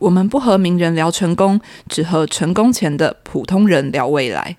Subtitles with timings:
[0.00, 4.56] 我们不和名人聊成功，只和成功前的普通人聊未来。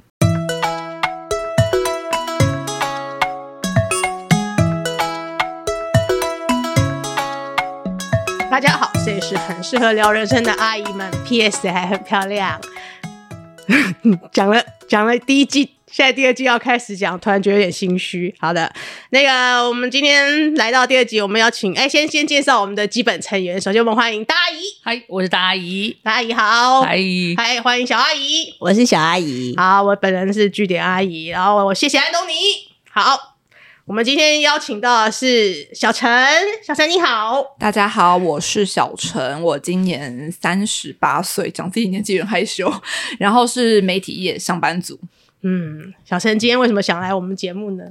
[8.52, 12.60] 大家好，这里是很适合聊人生的阿姨们，PS 还很漂亮。
[14.34, 15.79] 讲了讲了第一季。
[15.92, 18.34] 现在第二季要开始讲，突然觉得有点心虚。
[18.40, 18.72] 好的，
[19.10, 23.60] 那个我们今天来到第二集，我们要请哎，先先介绍我们的基本成员。
[23.60, 24.62] 首先，我们欢迎大阿姨。
[24.84, 25.98] 嗨，我是大阿姨。
[26.04, 26.82] 大阿姨好。
[26.82, 28.54] 阿姨，嗨，欢迎小阿姨。
[28.60, 29.56] 我是小阿姨。
[29.58, 31.26] 好，我本人是据点阿姨。
[31.28, 32.34] 然后我谢谢安东尼。
[32.92, 33.36] 好，
[33.86, 36.08] 我们今天邀请到的是小陈。
[36.64, 37.44] 小陈你好。
[37.60, 39.42] 大家好，我是小陈。
[39.42, 42.72] 我今年三十八岁，讲自己年纪有点害羞。
[43.18, 45.00] 然后是媒体业上班族。
[45.42, 47.84] 嗯，小陈今天为什么想来我们节目呢？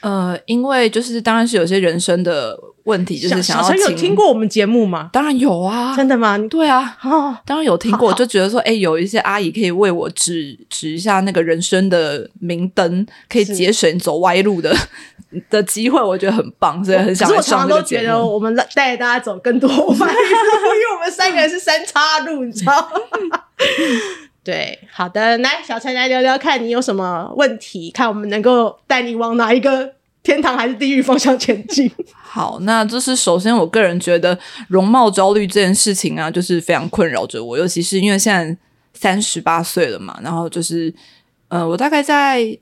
[0.00, 3.62] 呃，因为就是当然是有些人生的问题，就是想要。
[3.64, 5.10] 小陈有听过我们节目吗？
[5.12, 6.38] 当然有啊，真的吗？
[6.48, 14.72] 对啊，哦，当然有听过，就觉得说，哎，有一些阿姨可以为我指指一下那个人生的明灯，可以节省走歪路的
[15.50, 18.02] 的机会，我觉得很棒，所以很想来上这个节目。
[18.02, 22.72] 我常常都觉得我们带大家走更多歪路， 因为我们三个人是三岔路，你知道
[23.28, 23.42] 吗？
[24.48, 31.90] 对，好的，来，小陈来聊聊，看你有什么问题，看我们能够带你往哪一个天堂还是地狱方向前进。
[32.14, 38.56] 好，那就是首先，我个人觉得容貌焦虑这件事情啊，就是非常困扰着我，尤其是因为现在
[38.94, 40.90] 三十八岁了嘛，然后就是，
[41.48, 42.58] 呃，我大概在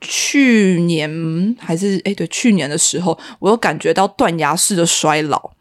[0.00, 5.52] 去年还是哎，对，去年的时候，我有感觉到断崖式的衰老。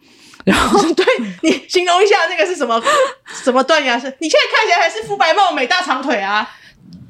[0.46, 1.06] 然后， 对，
[1.44, 2.82] 你形容一下那个是什么
[3.44, 4.08] 什么断崖式？
[4.20, 6.50] 你现在看起来还是肤白貌美、大长腿啊。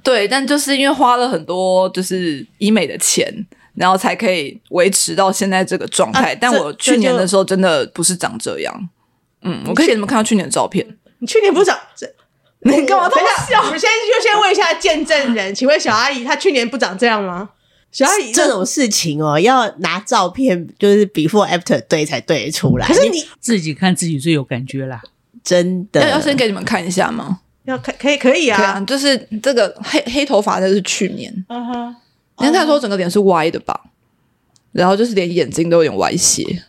[0.04, 3.32] 对，但就是因为花了很多就是医美的钱，
[3.76, 6.34] 然后才可以维持到现在这个状态。
[6.34, 8.90] 啊、但我去年的时候真的不是长这样。
[9.44, 10.86] 嗯，我可以给你们看到去年的照片。
[11.20, 12.08] 你去年不是长这？
[12.64, 13.60] 你干嘛这么笑？
[13.64, 17.50] 我们先就先问一下见证人，请问小阿姨她去年不长这样吗？
[17.92, 22.88] 小阿姨，这种事情哦，要拿照片，就是 before after 对才对得出来。
[22.88, 25.02] 可是你自己看自己最有感觉啦，
[25.44, 26.02] 真的。
[26.02, 27.42] 要要先给你们看一下吗？
[27.66, 28.58] 要看，可以，可以啊。
[28.58, 31.46] 可以啊，就是这个黑黑头发的是去年。
[31.50, 31.96] 嗯哼。
[32.40, 33.80] 你看他说整个脸是歪的吧？
[34.72, 36.64] 然后就是连眼睛都有点歪斜。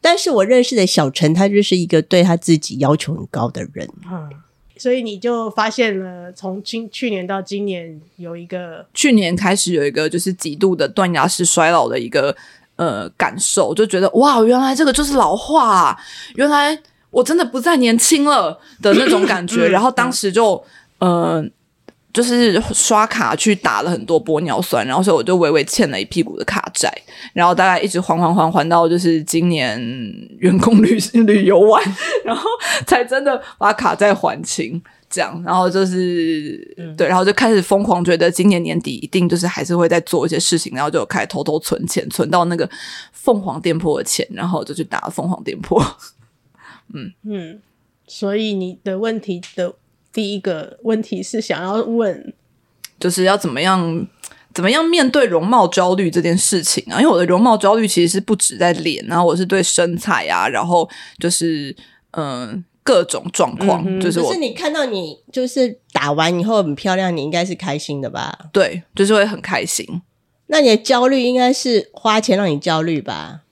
[0.00, 3.88] 但是我认识的小陈，他就是一个对他自己要求很高的人。
[4.10, 4.30] 嗯。
[4.78, 12.34] 所以你就发现了，从今去年到今年有一个，去年开始有一个就是极度的断崖式衰老的一个
[12.76, 15.98] 呃感受，就觉得哇，原来这个就是老化啊，
[16.36, 16.78] 原来
[17.10, 19.68] 我真的不再年轻了的那种感觉。
[19.68, 20.64] 然后当时就
[20.98, 21.44] 呃。
[22.10, 26.90] 就是刷卡去打了很多玻尿酸，然后所以我就微微欠了一屁股的卡债，
[27.34, 29.78] 然后大概一直还还还还到就是今年
[30.38, 31.82] 员工旅旅游完，
[32.24, 32.48] 然后
[32.86, 42.68] 才真的把卡债还清，这样，然后就是、嗯、对，然后就开始疯狂觉得今年年底一定就是还是会再做一些事情，然后就开始偷偷存钱，存到那个
[43.12, 45.78] 凤凰店铺的钱，然后就去打凤凰店铺。
[46.94, 47.60] 嗯嗯，
[48.06, 49.74] 所以你的问题的。
[50.12, 52.32] 第一个问题是想要问，
[52.98, 54.06] 就是要怎么样
[54.54, 57.00] 怎么样面对容貌焦虑这件事情啊？
[57.00, 60.88] 因为我的容貌焦虑其实是不止在脸，然后我是对身材啊，然后
[61.18, 61.74] 就是
[62.12, 68.36] 嗯、呃、各种状况，嗯、就是是你看到你就是打完以后很漂亮，你应该是开心的吧？
[68.52, 70.02] 对，就是会很开心。
[70.46, 73.42] 那你的焦虑应该是花钱让你焦虑吧？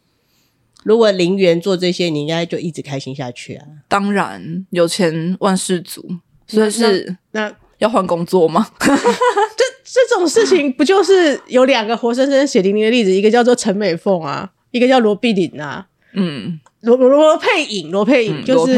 [0.82, 3.66] 如果零元做这些，你应该就一直开心下去啊？
[3.86, 6.08] 当然，有钱万事足。
[6.46, 8.66] 所以是那要换工作吗？
[8.78, 15.86] 这这种事情不就是有两个活生生血淋淋的例子，一个叫做陈美凤啊，一个叫罗碧玲啊。
[16.14, 18.74] 嗯，罗罗佩颖，罗佩颖就是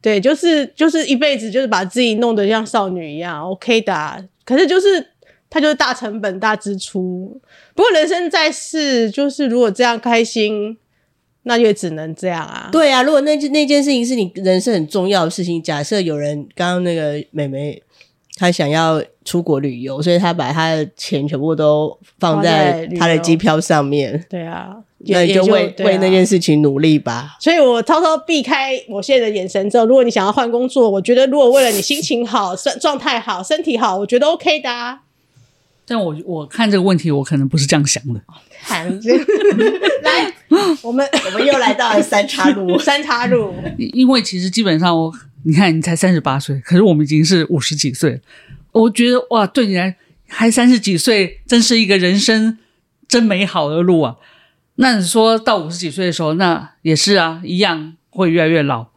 [0.00, 4.18] 对，就是就是一辈子就是把自己弄得像少女一样，OK 的啊。
[4.44, 5.06] 可是就是
[5.50, 7.40] 他就是大成本大支出。
[7.74, 10.78] 不过人生在世，就是如果这样开心。
[11.48, 12.68] 那就只能这样啊。
[12.70, 17.82] 对啊，如果那件那件事情是你人生很重要的事情，假设有人刚刚那个妹妹，
[18.36, 24.24] 她想要出国旅游，所以她把她的钱全部都放在她的机票上面。
[24.28, 27.36] 对啊，那你就为就、啊、为那件事情努力吧。
[27.40, 35.00] 所以我偷偷避开我现在的眼神之后，如果你想要换工作，我觉得如果为了你心情好、身状态好、身体好，我觉得 OK 的啊。
[35.90, 38.20] 但我我看这个问题，我可能不是这样想的。
[40.02, 40.34] 来，
[40.82, 43.54] 我们我们又来到了三岔路， 三岔路。
[43.76, 45.12] 因为其实基本上我，
[45.44, 48.20] 你看你才三十八岁，可是我们已经是五十几岁。
[48.72, 49.96] 我觉得哇，对你来
[50.26, 52.58] 还三十几岁，真是一个人生
[53.06, 54.16] 真美好的路啊。
[54.76, 58.88] 那你说到五十几岁的时候，那也是啊，一样会越来越老，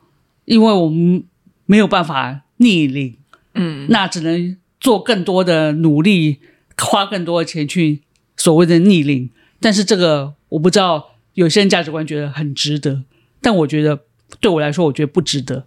[0.45, 1.23] 因为我们。
[1.67, 3.15] 没有办法逆龄，
[3.53, 6.39] 嗯，那只能做更多的努力，
[6.77, 8.01] 花更多的钱去
[8.35, 9.29] 所谓的逆龄。
[9.61, 13.03] 但是这个我不知道，有些人价值观觉得很值得，
[13.41, 14.01] 但我觉得
[14.39, 15.65] 对我来说，我觉得不值得，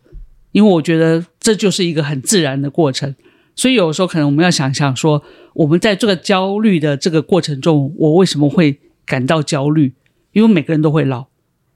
[0.53, 3.15] 因为我觉得这就是一个很自然的过程。
[3.57, 5.23] 所以有时候可能我们要想想说，
[5.55, 9.95] 我们在这个焦虑的这个过程中，我为什么会感到焦虑？
[10.33, 11.27] 因为每个人都会老，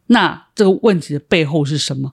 [0.09, 2.13] 那这个问题的背后是什么？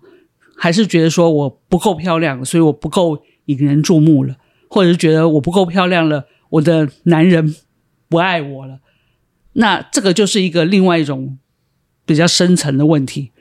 [0.56, 4.38] 还是觉得说我不够漂亮，所以我不够引人注目了，
[4.70, 7.56] 或者是觉得我不够漂亮了，我的男人
[8.08, 8.80] 不爱我了？
[9.54, 11.40] 那这个就是一个另外一种
[12.06, 13.32] 比较深层的问题。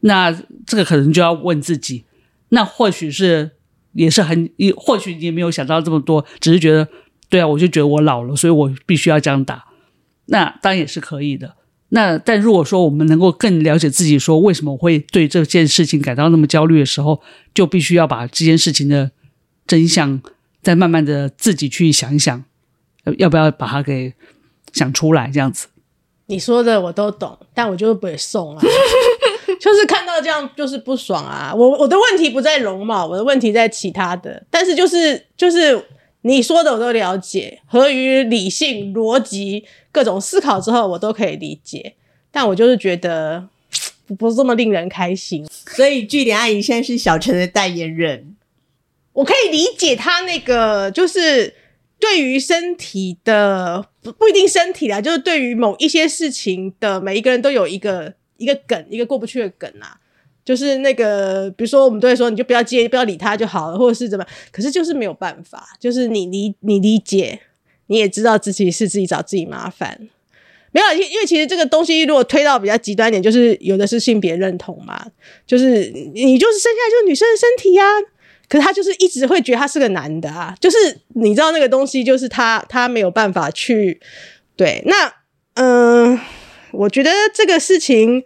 [0.00, 0.32] 那
[0.66, 2.04] 这个可能就要问自己，
[2.48, 3.52] 那或许是
[3.92, 6.88] 也是很，或许你也没有想到这么多，只是觉得
[7.28, 9.64] 对啊，我就觉得我老了，所以我必须要这样打。
[10.26, 11.56] 那当然也是可以的。
[11.90, 17.22] 那但如果说我们能够更了解自己，说为什么我会对这件事情感到那么焦虑的时候，
[17.54, 19.10] 就必须要把这件事情的
[19.66, 20.20] 真相
[20.62, 22.44] 再慢慢的自己去想一想，
[23.18, 24.14] 要不要把它给
[24.72, 25.68] 想出来，这样子。
[26.26, 28.62] 你说的我都懂，但我就是不会送啊，
[29.60, 31.52] 就是看到这样就是不爽啊。
[31.54, 35.84] 我我的问题不在容貌，我的问题在其他的，但是就是就是。
[36.24, 41.94] 你说的我都了解，合于理性逻辑各种思考之后，我都可以理解。
[42.30, 43.48] 但我就是觉得
[44.16, 45.44] 不是这么令人开心。
[45.50, 48.36] 所以据点阿姨现在是小陈的代言人，
[49.14, 51.52] 我可以理解他那个，就是
[52.02, 60.00] 对于身体的不不一定身体啦，就是对于某一些事情的每一个人都有一个一个梗，一个过不去的梗啊。
[60.44, 64.26] 就是那个，比如说，我们都会说，你就不要接，不要理他就好了，或者是怎么？
[64.50, 67.38] 可是就是没有办法，就是你理你理解，
[67.86, 70.08] 你也知道自己是自己找自己麻烦。
[70.72, 75.06] 没有，因因为其实这个东西如果推到比较极端一点，就是有的是性别认同嘛，
[75.46, 77.84] 就是你就是生下来就是女生的身体呀，
[78.52, 80.76] 可是他就是一直会觉得他是个男的啊，就是
[81.14, 83.98] 你知道那个东西，就是他他没有办法去
[84.56, 84.82] 对。
[84.84, 85.10] 那
[85.54, 86.20] 嗯、
[86.72, 88.24] 我觉得这个事情。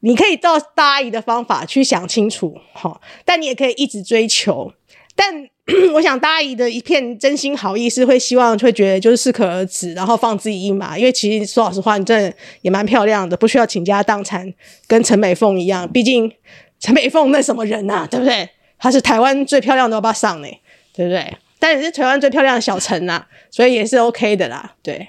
[0.00, 4.72] 你可以照大阿姨的方法去想清楚，哈，但你也可以一直追求。
[5.16, 5.48] 但
[5.94, 10.96] 我想大阿姨的一片真心好意是会希望会觉得就是适可而止，然后放自己一马。
[10.96, 14.52] 因为其实说老实话，你真的也蛮漂亮的，不需要倾家荡产，
[14.86, 15.90] 跟陈美凤一样。
[15.90, 16.30] 毕竟
[16.78, 18.48] 陈美凤那什么人呐、啊，对不对？
[18.78, 20.48] 她是台湾最漂亮的欧巴桑呢，
[20.92, 21.36] 对不对？
[21.58, 24.72] 但也是台湾最漂亮的小陈呐，所以也是 OK 的啦。
[24.82, 25.08] 对，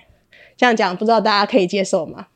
[0.56, 2.28] 这样讲不知道大家可以接受吗？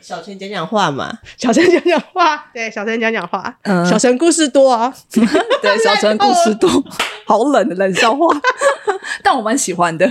[0.00, 4.92] 小陈讲讲话嘛，小陈讲讲话，对，小陈讲讲话，嗯，小陈故事多啊，
[5.62, 6.68] 对，小陈故事多，
[7.26, 8.26] 好冷的冷笑话，
[9.22, 10.10] 但我蛮喜欢的。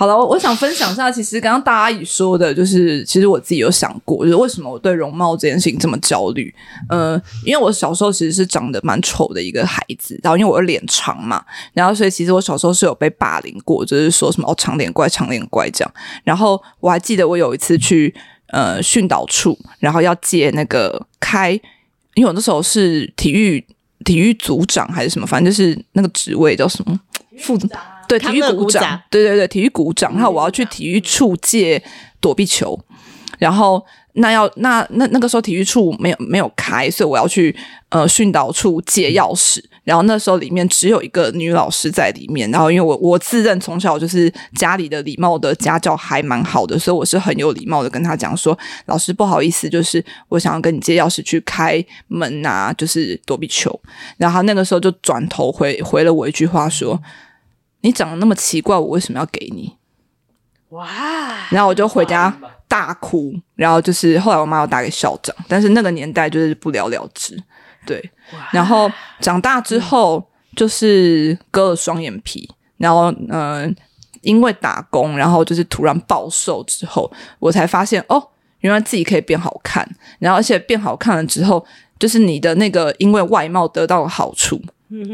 [0.00, 6.54] 好了，我我想分享一下，其实刚刚大阿姨说的，就是其实我自己有想过，就是为什么我对容貌这件事情这么焦虑？
[6.88, 11.44] 呃，因为我小时候其实是长得蛮丑的一个孩子，然后因为我的脸长嘛，
[11.74, 15.94] 然后所以其实我小时候是有被霸凌过，就是说什么哦长脸怪、长脸怪这样。
[16.24, 18.14] 然后我还记得我有一次去
[18.46, 21.52] 呃训导处，然后要借那个开，
[22.14, 23.62] 因为我那时候是体育
[24.06, 26.98] 体育组长还是什么，反正就是那个职位叫什么
[27.38, 27.58] 副。
[28.10, 30.12] 对，体育股长，对对对，体育股长。
[30.14, 31.80] 然后我要去体育处借
[32.20, 32.76] 躲避球，
[33.38, 33.84] 然后
[34.14, 37.54] 那要那那那个时候体育处没有没有开，所以我要去
[37.90, 39.62] 呃训导处借钥匙。
[39.84, 42.50] 然后那时候里面只有一个女老师在里面。
[42.50, 53.80] 然后因为我我自认从小就是家里的礼貌的家教还蛮好的，所以我是很有礼貌的跟他讲说：“老师不好意思，就是我想要跟你借钥匙去开门啊，就是躲避球。”
[54.18, 57.00] 然后那个时候就转头回回了我一句话说。
[57.82, 59.76] 你长得那么奇怪，我为什么要给你？
[60.70, 60.86] 哇！
[61.50, 62.32] 然后我就回家
[62.68, 67.36] 大哭，然后就是后来我妈要打给校长，但是那个年代就是不了了之。
[67.86, 68.00] 对，
[68.52, 68.88] 然后
[69.20, 73.74] 长大之后就是割了双眼皮，然后嗯、呃，
[74.20, 78.22] 因为打工，然后就是突然暴瘦之后，我才发现哦，
[78.60, 81.64] 原来自己可以变好看，然后而且变好看了之后，
[81.98, 84.60] 就是你的那个因为外貌得到了好处。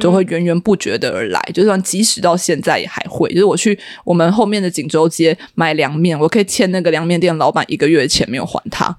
[0.01, 3.29] 就会源源不绝的而来，就算即使到现在也还会。
[3.31, 8.97] 就是我去我们后面的锦州街买凉面，我可以欠那个凉面店老板一个月的钱没有还他，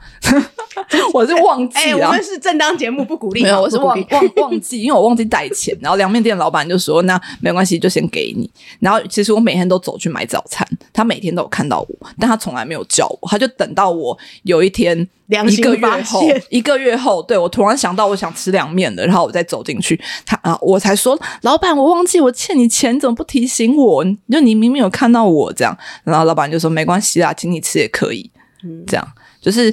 [1.14, 5.78] 我是忘记我们是正当节目不鼓励，没有，我是忘忘忘记，因为我忘记带钱。
[5.82, 15.08] 然后凉面店老板就说：“那没关系，就先给你。”然后其实我每天都走去买早餐，他每天都有看到我，但他从来没有叫我，他就等到我有一天。
[15.50, 24.06] 一个月后， 一个月后，对，我突然想到我想吃凉面了，然后我再走进去，他啊，我才说老板，我忘记我欠你钱，怎么不提醒我？
[24.32, 28.32] 就你明明有看到我这样，然后老板就说没关系啦，请你吃也可以。
[28.64, 29.06] 嗯，这样
[29.42, 29.70] 就是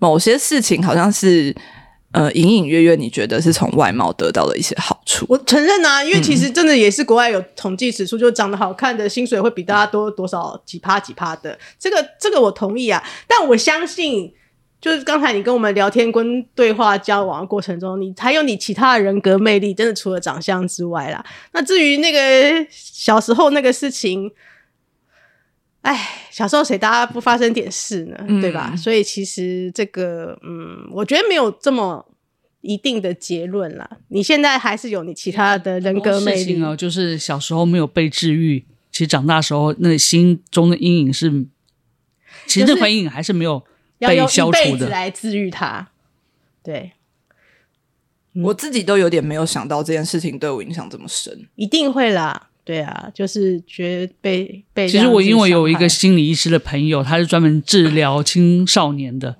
[0.00, 1.54] 某些事情好像是
[2.10, 5.24] 呃，隐隐约约你觉得是从外貌得到的一些好处。
[5.28, 11.56] 我承认啊，因为其实真的也是国外有统计指出，就长得好看的薪水会比大家多多少几趴几趴的。
[11.78, 14.32] 这个这个我同意啊，但我相信。
[14.80, 21.22] 就是刚才你跟我们聊天、跟对话、交往的过程中，你还有你其他的人格魅力，真的除了长相之外啦。
[21.52, 24.32] 那至于那个小时候那个事情，
[25.82, 28.16] 哎，小时候谁大家不发生点事呢？
[28.28, 28.74] 嗯、对吧？
[28.76, 32.06] 所以其实这个，嗯，我觉得没有这么
[32.60, 33.98] 一定的结论啦。
[34.08, 41.46] 你现在还是有你其他的人格魅力哦，就是小时候没有被治愈，其实长大时候那心中的阴影是，
[42.46, 43.62] 其实这块阴影还是没有。
[44.00, 45.90] 要用一辈子来治愈它，
[46.62, 46.92] 对，
[48.32, 54.88] 我自己都有点没有想到这件事情对我影响这么深，一定会啦，对啊，就是觉被被。
[54.88, 59.38] 其实我因为有一个心理医师的朋友，他是专门治疗青少年的，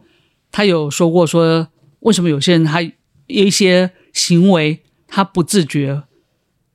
[0.51, 1.69] 他有说过说，
[2.01, 2.91] 为什么有些人他有
[3.29, 6.03] 一些行为他不自觉。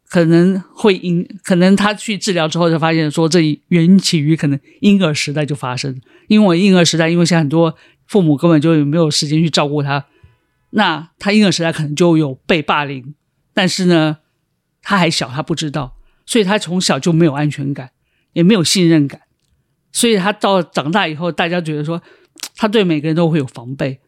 [0.08, 7.76] 可能会因可能他去治疗之后就发现说，这缘起于可能婴儿时代就发生，因为婴儿时代，因为现在很多
[8.08, 10.06] 父母根本就没有时间去照顾他，
[10.70, 13.14] 那他婴儿时代可能就有被霸凌，
[13.54, 14.20] 但是呢，
[14.82, 17.92] 他还小，他不知道，所以他从小就没有安全感，
[18.34, 19.22] 也没有信任感，
[19.92, 22.02] 所以他到长大以后，大家觉得说
[22.56, 24.00] 他对每个人都会有防备，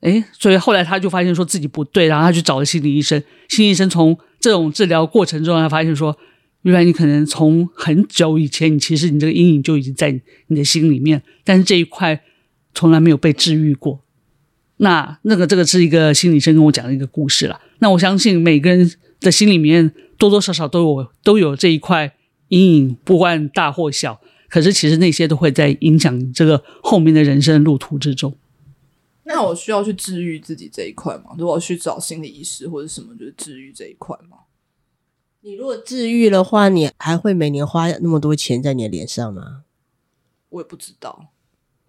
[0.00, 4.18] 诶，所以后来他就发现说自己不对，然后他去找了心理医生，心理医生从。
[4.38, 6.16] 这种治疗过程中，他发现说，
[6.62, 10.12] 原来你可能从很久以前，你其实你这个阴影就已经在
[10.48, 12.22] 你的心里面，但是这一块
[12.74, 14.04] 从来没有被治愈过。
[14.76, 17.58] 那那个这个是一个心理医生跟我讲的一个故事了。
[17.78, 18.88] 那我相信每个人
[19.20, 22.16] 的心里面多多少少都有都有这一块
[22.48, 24.20] 阴影，不管大或小。
[24.48, 28.36] 可是其实那些都会在影响这个后面的人生路途之中。
[29.24, 31.34] 那我需要去治愈自己这一块吗？
[31.36, 34.38] 如果去找心理医师或者什么，就是治愈这一块吗？
[35.40, 39.64] 你如果治愈的话，你还会每年花那么多钱在你的脸上吗？
[40.50, 41.30] 我也不知道，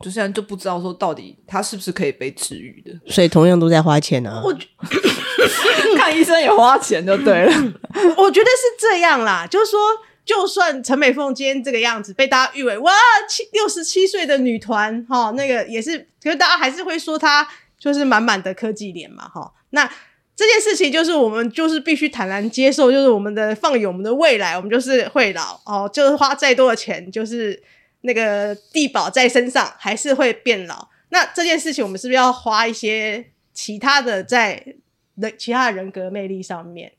[0.01, 3.11] 就现在就不知道说到底他是不是可以被治愈的。
[3.11, 4.41] 所以同样都在花钱啊。
[4.43, 4.53] 我
[5.97, 7.51] 看医生也花钱就对了。
[8.17, 9.79] 我觉得是这样啦，就是说。
[10.27, 12.91] 就算陈美凤今天这个样子被大家誉为哇
[13.29, 17.47] 七六十七岁的女团哈，那个也是，可是大家还是会说她
[17.79, 19.49] 就是满满的科技脸嘛哈。
[19.69, 19.89] 那
[20.35, 27.63] 这件事情就是我们就是必须坦然接受，就是我们的放眼我们的未来，我们就是会老哦，就是花再多的钱，就是
[28.01, 30.87] 那个地保在身上还是会变老。
[31.09, 34.75] 那这件事情我们是不是要花一些其他的在
[35.15, 36.91] 人其他的人格魅力上面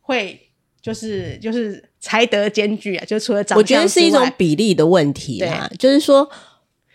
[0.00, 0.48] 会？
[0.82, 5.70] 就是就是才德兼具啊，就除了长，我觉得是一种比例的问题啊。
[5.78, 6.28] 就是说，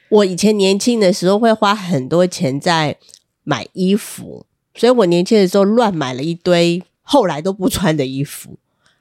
[0.09, 2.97] 我以前年轻的时候会花很多钱在
[3.45, 4.45] 买衣服，
[4.75, 8.57] 所以我年轻的时候乱买了一堆后来都不穿的衣服。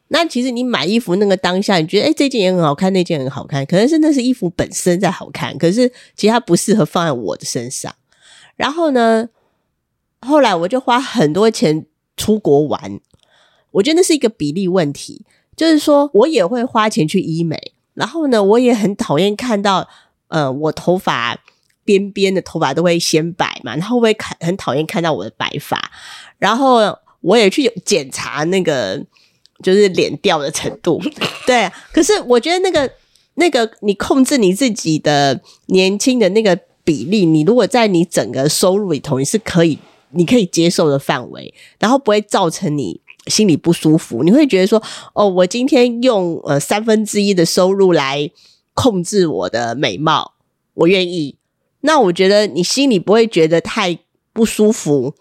[0.09, 7.95] 那其实你买衣服那个当下，你觉得诶、这件也很好看，那件很好看，可能是那是衣服本身在好看，可是其实它不适合放在我的身上。
[8.55, 9.29] 然后呢，
[10.21, 11.87] 后来我就花很多钱
[12.17, 13.01] 出国玩。
[13.73, 19.87] 我觉得那是一个比例问题，就是说我也会花钱去医美，然后呢，我也很讨厌看到，
[20.29, 21.39] 呃，我头发
[21.85, 25.91] 边边的头发都会先白嘛，然后会看很讨厌看到我的白发，
[26.39, 29.05] 然后我也去检查那个
[29.63, 31.01] 就是脸掉的程度，
[31.47, 32.91] 对，可是我觉得那个
[33.35, 39.79] 那个你控制你自己的年轻的那个比例，你如果在你整个收入里头，你是可以
[40.11, 43.01] 你可以接受的范围，然后不会造成你。
[43.27, 44.81] 心里不舒服，你会觉得说
[45.13, 48.31] ：“哦，我今天用呃三分之一的收入来
[48.73, 50.35] 控制我的美貌，
[50.75, 51.37] 我愿意。”
[51.83, 53.99] 那我觉得你心里不会觉得太
[54.33, 55.17] 不舒服。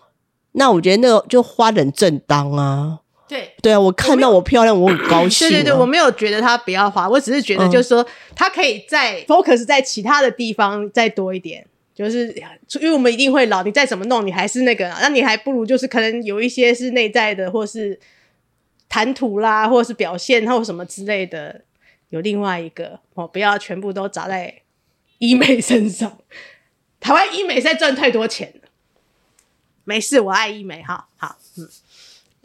[0.52, 3.00] 那我觉得那个就花得很正当啊。
[3.28, 5.50] 对对啊，我看到我漂亮，我，我很高兴啊。
[5.52, 8.06] 对对对，我没有觉得他不要花，我只是觉得就是说
[8.36, 11.66] 他可以在 focus 在其他的地方再多一点。
[11.96, 12.28] 就是
[12.82, 17.98] 因为我们一定会老，你再怎么弄，你还是那个，那你还不如就是可能有一些是内在的，或是
[18.90, 21.62] 谈吐啦，或者是表现，或什么之类的，
[22.10, 24.54] 有另外一个哦，不要全部都砸在
[25.20, 26.18] 医美身上。
[27.00, 28.68] 台湾医美在赚太多钱了，
[29.86, 31.70] 没事，我爱医美，哈，好，嗯，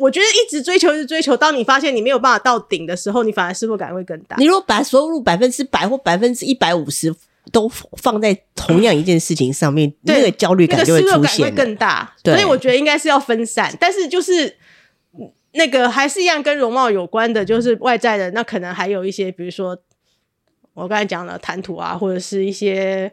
[0.00, 4.36] 我觉得一直追求，一直追求，当你发现你没有办法到顶的时候，你反而失落感会更大。
[4.38, 7.14] 你如果把收入百分之百或百分之一百五十。
[7.52, 7.66] 都
[7.96, 12.14] 放在同样一件事情上面，嗯、那个焦虑感就会出现，那个、失落感会更大。
[12.22, 14.56] 对，所以我觉得应该是要分散，但是就是
[15.54, 19.76] 那个还是一样跟容貌有关的，就是外在的，那可能还有一些，比如说
[20.74, 23.10] 我刚才讲了谈吐啊，或者是一些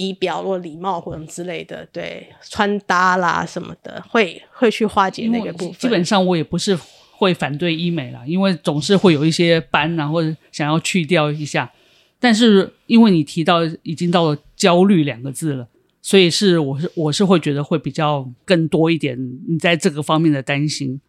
[0.00, 5.74] 仪表或礼貌或者之类的，对穿搭啦什么的，会会去化解那个部分。
[5.74, 6.78] 基本上我也不是
[7.12, 11.70] 会反对医美啦，因为总是会有一些斑啊，或者想要去掉一下。
[12.18, 15.68] 但是因为你提到已经到了焦虑两个字了，
[16.00, 21.00] 所以是我是我是会觉得会比较更多一点，你在这个方面的担心。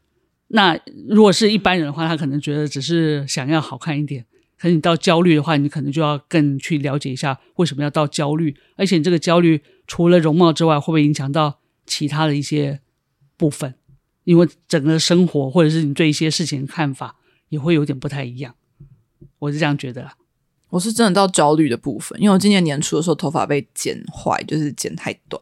[0.54, 4.26] 那如果是一般人的话，他可能觉得只是想要好看一点。
[4.62, 12.80] 可是你到焦虑的话，你可能就要更去了解一下为什么要到焦虑，而且你这个焦虑除了容貌之外，会不会影响到其他的一些
[13.36, 13.74] 部分？
[14.24, 17.16] 因为整个生活或者是你对一些事情看法
[17.50, 18.54] 也会有点不太一样。
[19.40, 20.12] 我是这样觉得。
[20.70, 25.42] 我是真的到焦虑的部分，因为我今年年初的时候头发被剪坏，就是剪太短，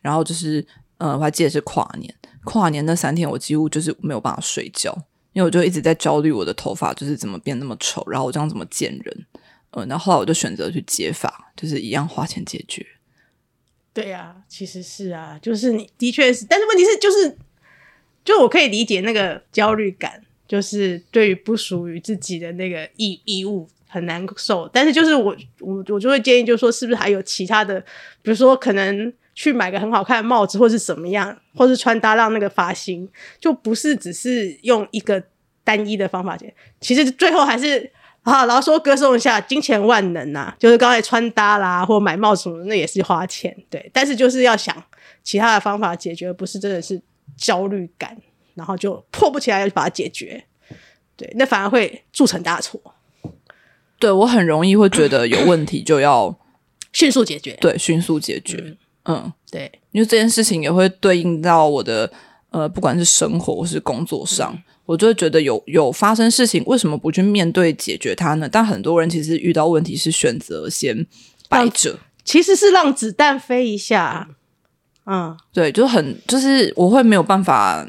[0.00, 0.66] 然后就是
[0.96, 9.26] 呃，我还记得是跨年，跨年那三天我几乎就是没有办法睡觉，因为我就一直在焦虑我的头发就是怎么变那么丑，然后我这样怎么见人，
[9.72, 12.86] 嗯，然后后来我就选择去接发，就是一样花钱解决。
[13.92, 17.36] 对啊，其实是啊，就是你的确是，但是问题是就是，
[18.24, 23.68] 就我可以理解那个焦虑感，就是对于不属于自己的那个义义务。
[23.86, 27.78] 很难受，但是就是我我我就会建议，就是说是不是还有其他的，
[28.22, 33.08] 比如说可能去买个很好看的帽子，或是怎么样，或是穿搭让那个发型，
[33.40, 35.22] 就不是只是用一个
[35.62, 36.54] 单一的方法解。
[36.80, 37.90] 其实最后还是
[38.22, 43.90] 啊，然后说歌颂一下金钱万能呐、啊，就是刚才穿搭啦，或买帽子什么，那也是花钱，对。
[43.92, 44.74] 但是就是要想
[45.22, 47.00] 其他的方法解决，不是真的是
[47.36, 48.16] 焦虑感，
[48.54, 50.44] 然后就迫不及待要去把它解决，
[51.16, 52.80] 对，那反而会铸成大错。
[53.98, 56.38] 对，我很容易会觉得有问题就要
[56.92, 62.10] 迅速解决，对，迅速解决，嗯，嗯对，因为这件事情也会对应到我的
[62.50, 68.48] 呃，不管是生活或是工作上，嗯、我就会觉得有有发生事情，为什么不去面对解决它呢？
[68.50, 71.06] 但很多人其实遇到问题是选择先
[71.48, 74.28] 摆着，其实是让子弹飞一下，
[75.06, 77.86] 嗯，对，就很就是我会没有办法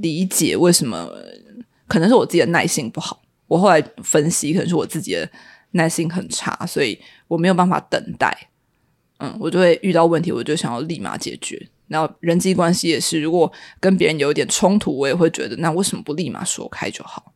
[0.00, 1.08] 理解为什么，
[1.86, 5.28] 可能是我自己的耐性不好，我后来分析，可能是我自己的。
[5.76, 8.48] 耐性很差，所以我没有办法等待。
[9.18, 11.68] 嗯，我就会遇到问题，我就想要立马解决。
[11.86, 17.32] 然后人际关系也是，如果跟别人有一点冲突，我也会觉得，那为什么不立马说开就好？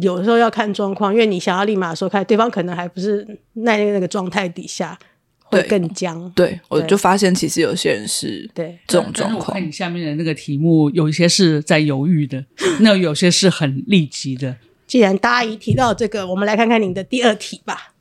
[0.00, 4.98] 有的时候要看状况，因为你想要立马说开，对方可能还不是那那个状态底下，
[5.44, 6.30] 会更僵。
[6.34, 9.48] 对，对，我就发现其实有些人是对这种状况。
[9.48, 12.44] 我看你下面的那个题目，有一些是在犹豫的，
[12.80, 14.56] 那有些是很立即的。
[14.86, 17.91] 既然大阿姨提到这个，我们来看看您的第二题吧。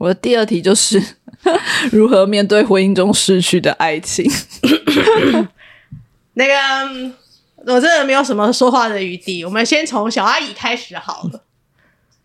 [0.00, 0.98] 我的第二题就是
[1.92, 4.24] 如何面对婚姻中失去的爱情。
[6.32, 6.54] 那个，
[7.66, 9.44] 我真的没有什么说话的余地。
[9.44, 11.44] 我们先从小阿姨开始好了。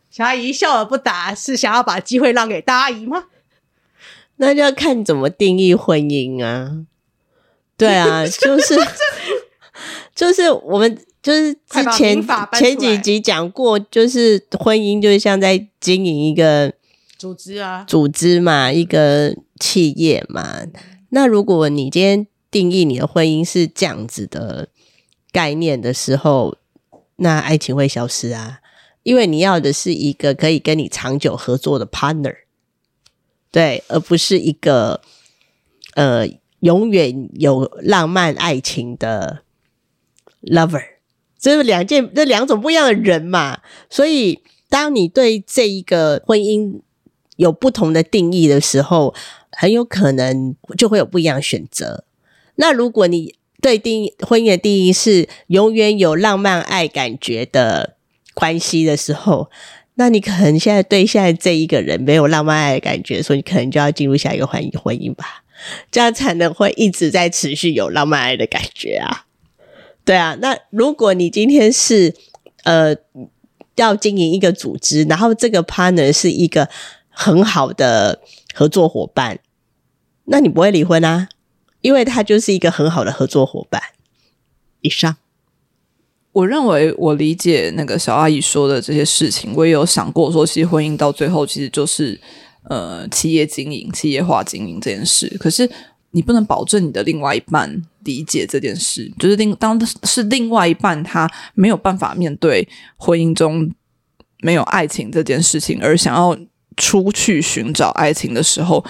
[0.09, 3.25] 小阿姨笑而不答，是想要把机会让给大阿姨吗？
[4.37, 6.85] 那就要看怎么定义婚姻啊。
[7.75, 8.79] 对啊， 就是
[10.15, 10.97] 就是我们。
[11.25, 16.71] 就是之前前几集讲过，就是婚姻就是像在经营一个
[17.17, 20.61] 组织啊，组织嘛，一个企业嘛。
[21.09, 24.69] 那如果你今天定义你的婚姻是这样子的
[25.31, 26.57] 概念的时候，
[27.17, 28.59] 那爱情会消失啊，
[29.03, 32.35] 因为你要的是一个可以跟你长久合作的 partner，
[33.51, 35.01] 对，而不是一个
[35.93, 36.27] 呃
[36.59, 39.43] 永远有浪漫爱情的
[40.41, 40.83] lover。
[41.37, 46.81] 这是两件，这两种不一样的人嘛，所以当你对这一个婚姻
[47.35, 49.13] 有不同的定义的时候，
[49.51, 52.03] 很有可能就会有不一样的选择。
[52.55, 57.95] 那如果你对定义婚姻的定义是永远有浪漫爱感觉的
[58.33, 59.49] 关系的时候，
[59.95, 65.43] 那你可能现在对现在这一个人没有浪漫爱的感觉，所以你可能就要进入下一个婚姻婚姻吧，
[65.89, 69.25] 这样才能会一直在持续有浪漫爱的感觉啊。
[70.03, 72.13] 对啊，那如果你今天是
[72.63, 72.95] 呃
[73.75, 76.69] 要经营一个组织，然后这个 partner 是一个
[77.15, 78.21] 很好的
[78.53, 79.39] 合作伙伴，
[80.25, 81.29] 那你不会离婚啊，
[81.81, 83.81] 因为他就是一个很好的合作伙伴。
[84.81, 85.15] 以上，
[86.33, 92.19] 我认为我理解那个小阿姨说的这些事情，我也有想过说，其实婚姻到最后其实就是
[92.69, 95.69] 呃企业经营、企业化经营这件事，可是。
[96.11, 97.69] 你不能保证你的另外一半
[98.05, 103.69] 理解这件事，就是另当是另外一半他没有办法面对婚姻中
[104.39, 106.33] 没有爱情这件事情，而想要
[106.77, 108.83] 出去寻找爱情的时候，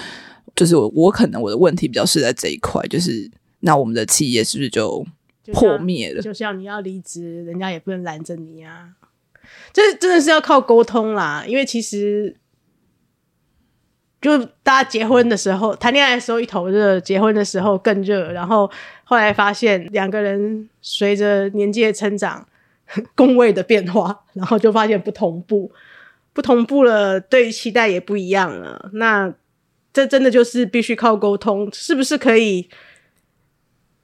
[0.55, 3.29] 就是我我可能我的问题比较是在这一块，就是
[3.61, 5.05] 那我们的企业是不是就
[5.53, 6.21] 破灭了？
[6.21, 8.89] 就像你要离职，人家也不能拦着你啊，
[9.73, 12.37] 这真的是要靠沟通啦，因为其实。
[14.21, 18.31] 就大家结婚的时候，谈恋爱的时候一头热，结婚的时候更热。
[18.31, 18.67] 然后
[19.03, 22.47] 后来发现两个人随着年纪的成长，
[23.13, 25.71] 工位的变化，然后就发现不同步，
[26.35, 28.91] 不同步了，对于期待也不一样了。
[28.93, 29.33] 那
[29.91, 32.69] 这真的就是必须靠沟通，是不是可以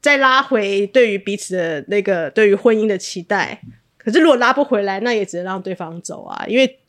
[0.02, 3.62] 再拉回对于彼此的那个对于婚姻的期待？
[4.00, 6.80] 可是如果拉不回来，那也只能让对方走啊，因为。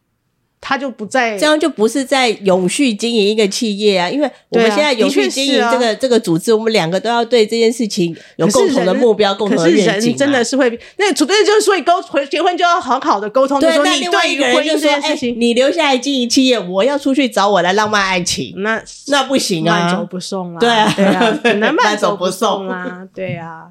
[0.65, 4.09] 他就不在，这样就不是在永续经营一个企业啊！
[4.09, 10.17] 因为我们现在永续经营这个、啊、这个组织，我们两个都要对这件事情有共同的目标、共同的愿景、啊。
[10.17, 11.95] 真的是会，那除非就是所以沟
[12.31, 13.59] 结婚就要好好的沟通。
[13.59, 20.61] 对，说那另外一个人就说：“哎，你留下来经营企业，我要出去找我的浪漫爱情。”那那不行啊，慢走不送啊！
[20.61, 23.03] 对啊，对啊，只能 慢走不送啊！
[23.13, 23.65] 对啊，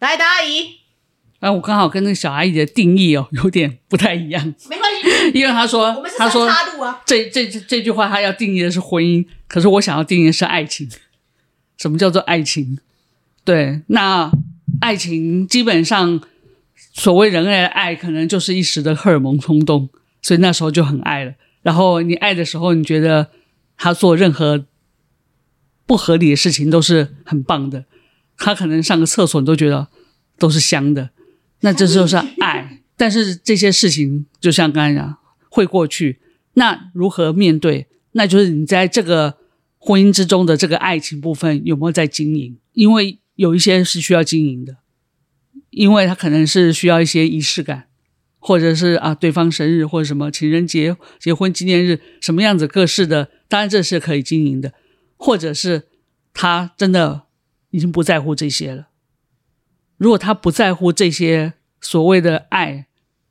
[0.00, 0.85] 来，大阿姨。
[1.40, 4.42] 哎，我刚好跟那个小阿姨的定义哦有点不太一样。
[4.70, 10.88] 没关系，因为他说，他说插入啊，这这这句话他要定义的是婚姻，可是我想要定义的是爱情。
[11.76, 12.78] 什么叫做爱情？
[13.44, 14.32] 对，那
[14.80, 16.20] 爱情基本上
[16.94, 19.90] 所谓人类的爱，可能就是一时的荷尔蒙冲动，
[20.22, 21.34] 所以那时候就很爱了。
[21.62, 23.28] 然后你爱的时候，你觉得
[23.76, 24.64] 他做任何
[25.84, 27.84] 不合理的事情都是很棒的，
[28.38, 29.88] 他可能上个厕所你都觉得
[30.38, 31.10] 都是香的。
[31.60, 36.20] 那这就是爱，但是这些事情就像刚才讲，会过去。
[36.54, 37.86] 那如何面对？
[38.12, 39.38] 那就是你在这个
[39.78, 42.56] 婚姻之中的这个爱情部分有没有在经营？
[42.72, 44.78] 因为有一些是需要经营的，
[45.70, 47.88] 因为他可能是需要一些仪式感，
[48.38, 54.72] 或者是啊对方生日或者什么情人节、结婚纪念日什么样子各式的，当然这是可以经营的，
[55.16, 55.88] 或者是
[56.32, 57.24] 他真的
[57.70, 58.88] 已经不在乎这些了。
[59.96, 62.86] 如果他不在乎这些所谓的爱，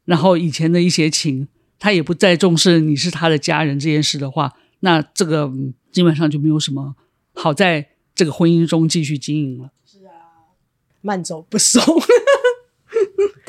[0.06, 1.48] 然后以前的一些情，
[1.78, 5.52] 他也不再重视你是他的家人这件事的话，那这个
[5.92, 6.96] 基本上就没有什么
[7.34, 9.72] 好在这个婚姻中继续经营了。
[9.86, 10.54] 是啊，
[11.02, 11.82] 慢走不送。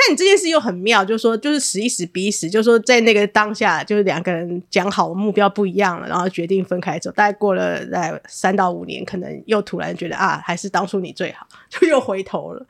[0.07, 7.11] 但这件事又很妙，就是说，就是死一死彼一时，就是说，在那个当下，就是两个人讲好目标不一样了，然后决定分开走。
[7.13, 12.67] 大概过了在三到五年，可能又突然觉得啊，还是当初你最好，就又回头了。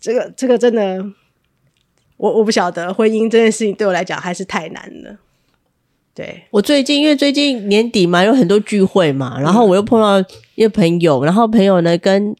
[0.00, 1.04] 这个这个真的，
[2.16, 5.16] 我我不晓得婚姻这件事情对我来讲还是太难了。
[6.12, 10.18] 对，我最近因为最近年底嘛，有很多聚会嘛，然后我又碰到
[10.56, 12.34] 一个朋友，然后朋友呢跟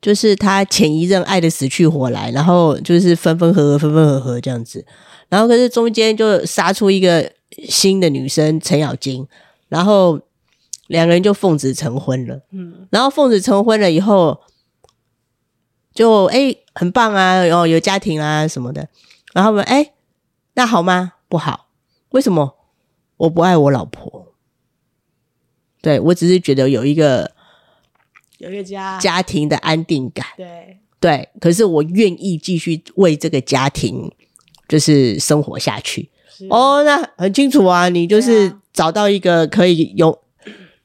[0.00, 4.84] 就是他前一任爱的死去活来，然后就是分分合合，分分合合这样子，
[5.28, 7.32] 然后可是中间就杀出一个
[7.68, 9.26] 新的女生程咬金，
[9.68, 10.20] 然后
[10.86, 12.40] 两个人就奉子成婚了。
[12.52, 14.40] 嗯，然后奉子成婚了以后。
[15.94, 18.86] 就哎，很棒啊，然后有家庭啊什么的，
[19.32, 19.94] 然后我们哎，
[20.54, 21.14] 那好吗？
[21.28, 21.70] 不好，
[22.10, 22.54] 为什么？
[23.16, 24.32] 我不爱我老婆，
[25.82, 27.32] 对，我只是觉得有一个
[28.38, 28.98] 有一个家。
[28.98, 30.78] 家庭的安定感，对。
[31.00, 34.10] 对，可是我愿意继续为这个家庭
[34.66, 36.10] 就是生活下去。
[36.50, 40.18] 哦，那很清楚啊，你就是找到一个可以永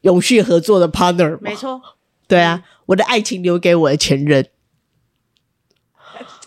[0.01, 1.81] 永续合作的 partner，没错，
[2.27, 4.45] 对啊，我的爱情留给我的前任。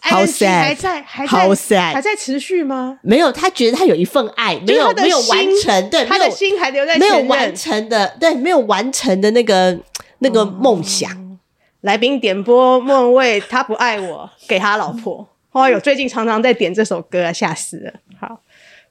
[0.01, 3.01] 好 sad，还在，还在，好 sad，还在持续吗？
[3.03, 9.77] 没有，他觉得他有一份爱，没有，没有完成，对，他的心还留在，没有完成的，对，没有完成的那个
[10.19, 11.11] 那个梦想。
[11.13, 11.39] 嗯、
[11.81, 15.29] 来宾点播莫文蔚，他不爱我，给他老婆。
[15.53, 17.93] 哦哟，最近常常在点这首歌啊，吓死了。
[18.19, 18.43] 好，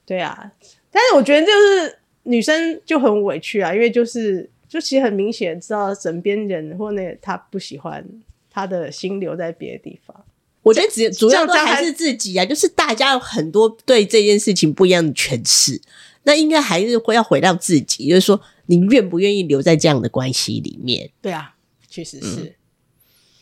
[0.04, 0.50] 对啊，
[0.90, 8.04] 但是我觉得就是女生就很委屈啊，因为就是就其实很明显知道枕边人或那个他不喜欢，
[8.50, 10.24] 他的心留在别的地方。
[10.62, 15.80] 我觉得主主要都还是自己啊，就是大家有很多对这件事情不一样的诠释，
[16.26, 21.10] 那应该还是会要回到自己，就是说你愿不愿意留在这样的关系里面？
[21.22, 21.54] 对啊，
[21.88, 22.40] 确实是。
[22.42, 22.54] 嗯、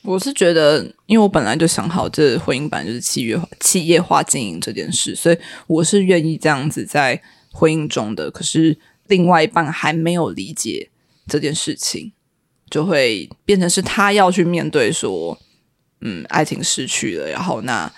[0.02, 7.20] 我是觉得，因为我本来就想好，这婚姻版就是企业化、企业化经营这件事，所以我是愿意这样子在
[7.50, 8.30] 婚姻中的。
[8.30, 10.90] 可是另外一半还没有理解
[11.26, 12.12] 这件事情，
[12.70, 15.38] 就会变成是他要去面对说。
[16.06, 17.90] 嗯，爱情失去了，然后那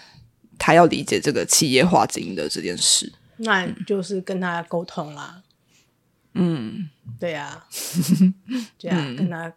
[0.59, 5.43] 他要理解这个企业化经营的这件事，那就是跟他沟通啦。
[6.35, 7.65] 嗯，对呀、啊，
[8.79, 9.53] 这样、嗯、跟他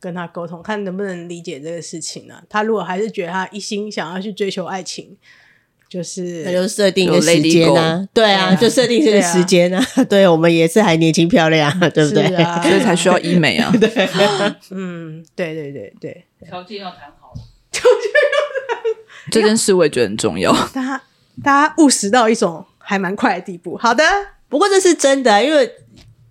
[0.00, 2.42] 跟他沟通，看能不能理解这个事情呢、啊？
[2.48, 5.16] 他如果还是觉得他一心想要去追求爱情，
[5.88, 9.78] 就是那就设定一个时间啊，对啊，就设定这个时间啊。
[9.94, 12.24] 对，啊 对，我们也是还年轻漂亮， 对不对？
[12.42, 13.70] 啊、所以才需要医美啊。
[13.78, 13.90] 对，
[14.70, 17.34] 嗯，对对对对，条件要谈好。
[17.70, 18.82] 条件要谈
[19.30, 20.50] 这件事我也觉得很重要。
[20.72, 21.02] 大家
[21.42, 23.76] 大家务实到一种还蛮快的地步。
[23.76, 24.02] 好的，
[24.48, 25.70] 不过这是真的，因为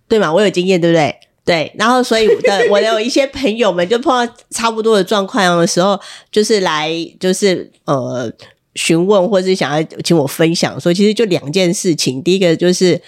[0.08, 0.34] 对嘛？
[0.34, 1.16] 我有经验，对不对？
[1.44, 6.00] 对，然后所以我的我的有一些朋友们就碰到差不多的状况的时候，
[6.32, 8.34] 就是来就是呃
[8.74, 13.00] 询问或者是想要请我分享，所以其实就两件事情，第一个就是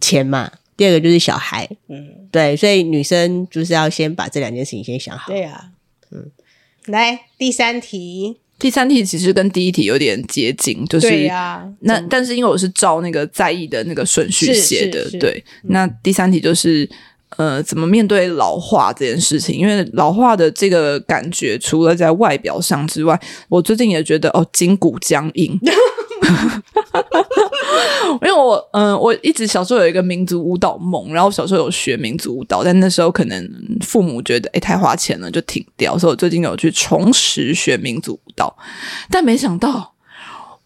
[0.00, 5.30] 钱嘛，第二个就是小孩，嗯，对，所以女生就是要先把这两件事情先想好。
[5.30, 5.70] 对啊，
[6.10, 6.32] 嗯，
[6.86, 11.06] 来第三题，第三题其实跟第一题有点接近，就是
[11.80, 16.88] 那但是因为我是照那个在意的那个顺序写的，对，那第三题就是。
[17.36, 19.58] 呃，怎么面对老化这件事情？
[19.58, 25.58] 因为老化的这个感觉，除了在外表上之外，我最近也觉得哦，筋骨僵硬。
[28.22, 33.50] 因为我嗯、呃，我一直小时候有一个民族舞蹈梦，然后小时候有学民族舞蹈，但那时候可能
[33.82, 35.98] 父母觉得诶太花钱了，就停掉。
[35.98, 38.56] 所以我最近有去重拾学民族舞蹈，
[39.10, 39.92] 但没想到。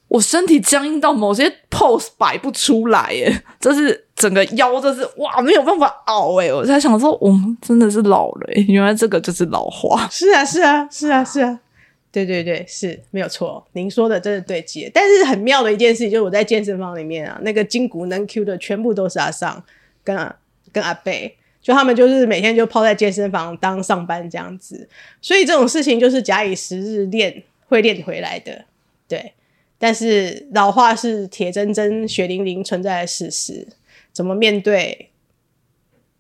[0.09, 10.09] 我身体僵硬到某些 pose 摆不出来耶， 就是整个腰就是哇没有办法熬诶，我在想说，我们真的是老了耶，原来这个就是老化。
[10.11, 11.59] 是啊，是啊，是啊，是啊，
[12.11, 14.91] 对对对，是没有错，您说的真的对极。
[14.93, 19.63] 但是很妙的一件事情就是我在健身房里面啊，那个筋骨能 Q 的全部都是阿桑
[20.03, 20.17] 跟
[20.73, 24.89] 跟阿贝，就他们就是每天就泡在健身房当上班这样子，
[25.21, 28.65] 所以这种事情就是假以时日练会练回来的，
[29.07, 29.33] 对。
[29.81, 33.65] 但是老化是铁铮铮、血淋淋存在的事实，
[34.13, 35.08] 怎么面对？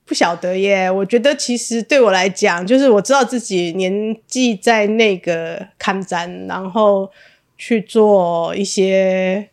[0.08, 0.90] 不晓得耶。
[0.90, 7.08] 我觉得其实对我来讲，就是我知道自己年纪在那个看展，然后
[7.58, 9.50] 去做一些，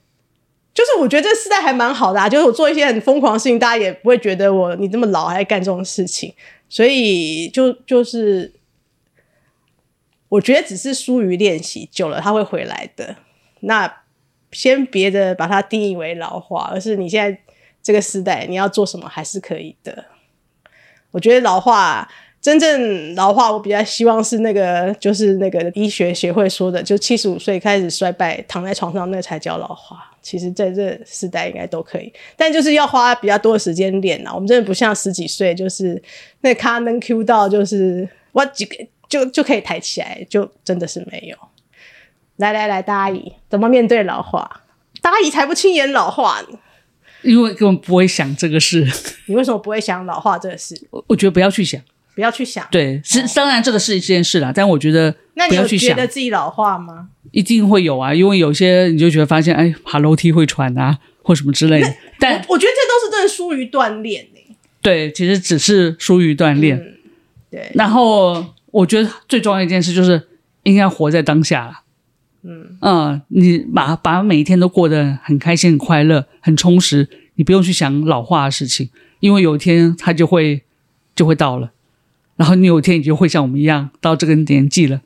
[0.74, 2.30] 就是我觉得这个时代还蛮好的啊。
[2.30, 6.34] 就是我做一些很疯狂的事情，大家也不会觉得我你这么老还在干这种事情。
[6.70, 8.54] 所以就就是，
[10.30, 13.18] 我觉得只是疏于练习，久了他会回来的。
[13.60, 14.02] 那
[14.52, 17.39] 先别的把它定义为老化，而是你现在
[17.84, 20.06] 这个时代你要做什么还是可以的。
[21.15, 22.06] 我觉得老化
[22.41, 30.12] 真正老化，我比较希望是那个就是那个医学协会说的，就七十五岁开始衰败，躺在床上那才叫老化。
[30.21, 34.34] 其实在这时代应该都可以，但就是要花比较多的时间练啊。
[34.34, 36.01] 我们真的不像十几岁，就是
[36.41, 38.75] 那咖能 Q 到，就是我几个
[39.08, 41.38] 就就可以抬起来，就真的是没有。
[42.36, 44.62] 来来来，大阿姨怎么面对老化？
[45.01, 46.60] 大阿姨才不轻言老化呢，
[47.26, 48.88] 因为根本不会想这个事。
[49.28, 50.80] 你为什么不会想老化这个事？
[50.92, 51.82] 我我觉得不要去想，
[52.14, 52.66] 不要去想。
[52.72, 55.56] 对，是、哦、当然这个是一件事啦，但我觉得不要去想。
[55.56, 57.10] 那你有觉得自己老化吗？
[57.32, 61.94] 一定会有啊，因为有些你就觉得发现，哎，爬楼梯会喘啊，或什么之类的。
[62.20, 64.28] 但我，我觉得这都是真的疏于锻炼。
[64.82, 66.78] 对，其实只是疏于锻炼。
[66.78, 66.98] 嗯、
[67.50, 67.72] 对。
[67.74, 70.28] 然后我觉得最重要一件事就是
[70.64, 71.82] 应该活在当下。
[72.48, 80.62] 嗯嗯，你把把每一天都过得很开心、很快乐、很充实，你不用去想老化的事情，因为有一天它就会
[81.16, 81.72] 就会到了，
[82.36, 85.02] 然后你有一天你就会像我们一样到这个年纪了。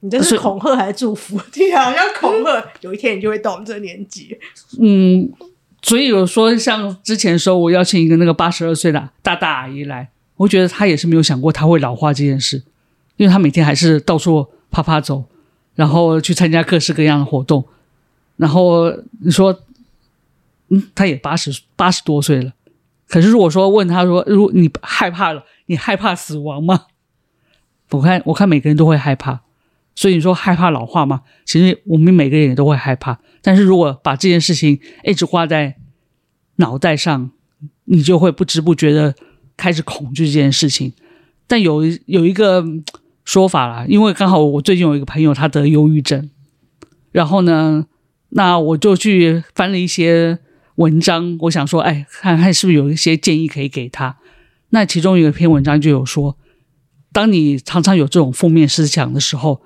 [0.00, 1.38] 你这是恐吓还是祝福？
[1.52, 4.38] 对啊，好像恐吓，有一天你就会到我们这个年纪。
[4.80, 5.30] 嗯，
[5.82, 12.62] 所以有说像之前说我邀请一个那个八十二岁的大大阿姨来，我觉得她也是没有想过她会老化这件事，
[13.18, 15.24] 因为她每天还是到处趴趴走。
[15.80, 17.64] 然后去参加各式各样的活动，
[18.36, 19.62] 然后你说，
[20.68, 22.52] 嗯，他也八十八十多岁了，
[23.08, 26.88] 可是如果说问他说，如果你害怕了，你害怕死亡吗？
[27.92, 29.40] 我看我看每个人都会害怕，
[29.94, 31.22] 所以你说害怕老化吗？
[31.46, 35.76] 其实我们每个人也都会害怕，但是如果把这件事情一直挂在
[36.56, 37.30] 脑袋上，
[37.86, 39.14] 你就会不知不觉的
[39.56, 40.92] 开始恐惧这件事情。
[41.46, 42.62] 但有有一个。
[43.24, 46.30] 说法啦，因为刚好我最近有一个朋友，他得忧郁症，
[47.12, 47.86] 然后呢，
[48.30, 50.38] 那我就去翻了一些
[50.76, 54.16] 文章，我想说，哎，看看是不是有一些建议可以给他。
[54.70, 56.38] 那其中有一篇文章就有说，
[57.12, 59.62] 当你常常有这种负面思想的时候，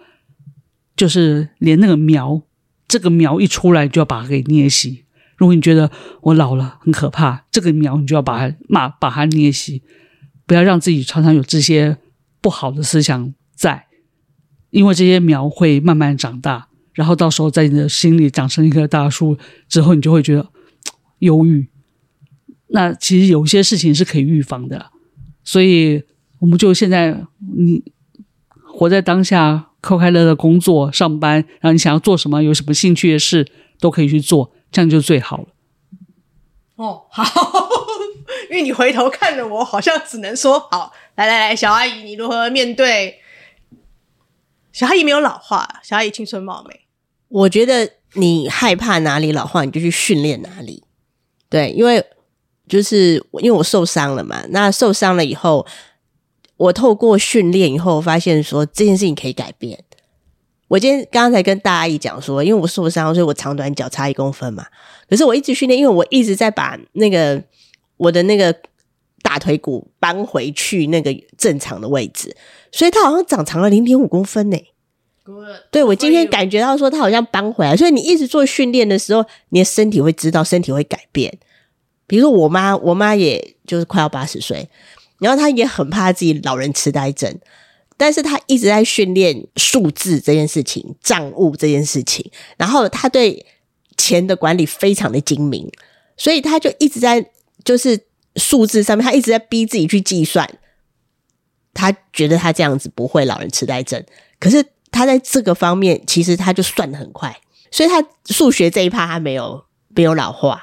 [0.96, 2.42] 就是连那个苗，
[2.88, 5.04] 这个苗一出来就要把它给捏熄。
[5.36, 5.90] 如果你觉得
[6.22, 9.82] 我老了很可怕，这个苗你就要把它骂，把它捏熄，
[10.46, 11.98] 不要让自己常常有这些
[12.40, 13.34] 不好的思想。
[13.54, 13.86] 在，
[14.70, 19.36] 因为这些苗会慢慢长大，然后到时候在你的心里长成一棵大树
[19.68, 20.48] 之后，你就会觉得
[21.20, 21.68] 忧郁。
[22.68, 24.90] 那其实有些事情是可以预防的，
[25.44, 26.02] 所以
[26.40, 27.24] 我们就现在
[27.56, 27.84] 你
[28.66, 33.46] 活在当下，快快乐乐工作上班，然后你想要做什么，有什么兴趣的事
[33.78, 35.46] 都可以去做，这样就最好了。
[36.76, 37.22] 哦，好，
[38.50, 40.92] 因为你回头看着我，好像只能说好。
[41.14, 43.20] 来来来，小阿姨，你如何面对？
[44.74, 46.80] 小阿姨没有老化，小阿姨青春貌美。
[47.28, 50.82] 我觉得你害怕哪里老化，你就去训练哪里。
[51.48, 52.04] 对，因为
[52.66, 55.64] 就是因为我受伤了嘛，那受伤了以后，
[56.56, 59.78] 我透过训练以后发现说这件事情可以改变。
[60.66, 64.66] 我今天刚才跟大阿姨讲说，因为我受伤，所以我长短脚差一公分嘛。
[65.08, 67.40] 可是我一直训练，因为我一直在把那个
[67.96, 68.52] 我的那个
[69.24, 72.37] 大腿骨搬回去那个正常的位置，
[72.70, 74.56] 所以它好像长长了零点五公分呢。
[75.70, 81.38] 对，我今天感觉到说它好像搬回来，所以你一直做训练的时候，你的身体会知道，身体会改变。
[82.06, 84.68] 比如说我妈，我妈也就是快要八十岁，
[85.18, 87.34] 然后她也很怕自己老人痴呆症。
[87.96, 93.46] 但是她一直在训练数字这件事情、账务这件事情，然后她对
[93.96, 95.66] 钱的管理非常的精明，
[96.18, 97.24] 所以她就一直在
[97.64, 97.98] 就是
[98.36, 100.48] 数字上面，他一直在逼自己去计算。
[101.72, 104.04] 他觉得他这样子不会老人痴呆症，
[104.38, 107.36] 可是他在这个方面其实他就算的很快，
[107.70, 110.60] 所以他数学这一趴他没有没有老化。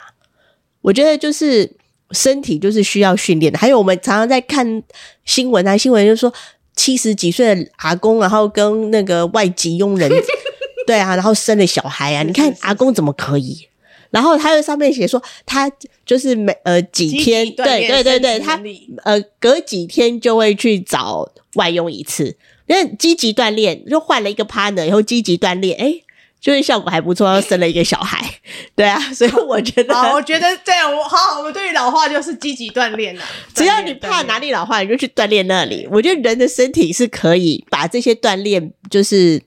[0.81, 1.77] 我觉得就是
[2.11, 4.83] 身体就是需要训练的，还有我们常常在看
[5.25, 6.33] 新闻啊，新闻就是说。
[6.73, 10.09] 七十几岁的阿公，然后跟那个外籍佣人，
[10.87, 13.67] 对啊，然后生了小孩啊，你看阿公怎么可以？
[14.11, 15.71] 然后他在上面写说，他
[16.05, 18.61] 就是每呃几天，对对对对，他
[19.03, 26.01] 呃隔几天就会去找外佣一次，因为积极锻炼，就换了一个 partner 以后积极锻炼，哎。
[26.41, 28.19] 就是效果还不错，又生了一个小孩，
[28.75, 33.23] 对啊，所以我觉得， 我觉得这样，我好，我们对于老化就是积极锻炼啊。
[33.53, 35.87] 只要你怕哪里老化，你就去锻炼那里。
[35.91, 39.39] 我觉得人的身体是可以把这些锻炼，就是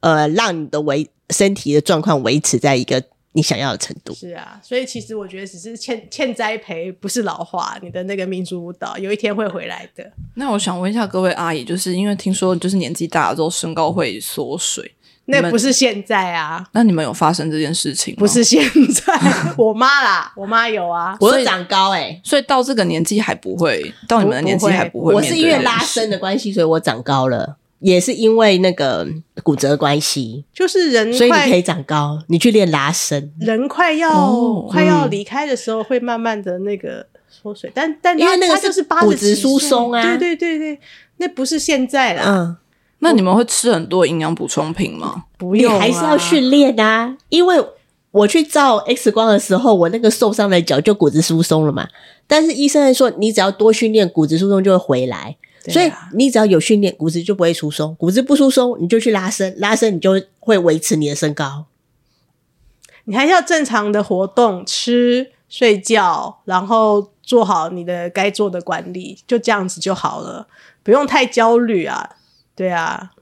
[0.00, 4.14] 呃，让你的维身体的状况维持在一个你想要的程度。
[4.14, 7.78] 是啊，所以其实我觉得只是欠欠栽培，不是老化。
[7.82, 10.10] 你的那个民族舞蹈有一天会回来的。
[10.34, 14.92] 那我想问一下各位阿姨，就是因为听说就是年纪大了之后身高会缩水。
[15.30, 16.66] 那不是现在啊？
[16.72, 18.18] 那你们有发生这件事情吗？
[18.18, 18.64] 不是现
[18.94, 19.14] 在，
[19.58, 21.14] 我妈啦，我妈有啊。
[21.20, 25.12] 我有长高哎、欸，所以到这个年纪还不会，到你们的年纪还不会。
[25.12, 29.06] 我是因为拉伸的关系，所以我长高了，也是因为那个
[29.42, 33.32] 骨折关系，就是人，所以你可以长高，你去练拉伸。
[33.40, 40.80] 人快要、哦、快要离开的时候，会慢慢的那个缩水，但但因为那个就是骨质疏松啊，对对对对，
[41.18, 42.22] 那不是现在啦。
[42.26, 42.56] 嗯。
[43.00, 45.22] 那你们会吃很多营养补充品吗？
[45.36, 47.16] 不用啊，你还是要训练啊。
[47.28, 47.64] 因为
[48.10, 51.86] 我去照 X 光的时候，我那个受伤的脚就骨质疏松了嘛。
[52.26, 55.36] 但是医生还说，你只要多训练，骨质疏松就会回来。
[55.68, 57.94] 啊、所以你只要有训练，骨质就不会疏松。
[57.96, 61.66] 骨质不疏松，你就去拉伸，拉伸你就会维持你的身高。
[63.04, 70.46] 你还是要正常的活动，吃、睡觉，然后做好你的该做的管理，就这样子就好了，
[70.82, 72.16] 不用太焦虑啊。
[72.54, 73.12] 对啊，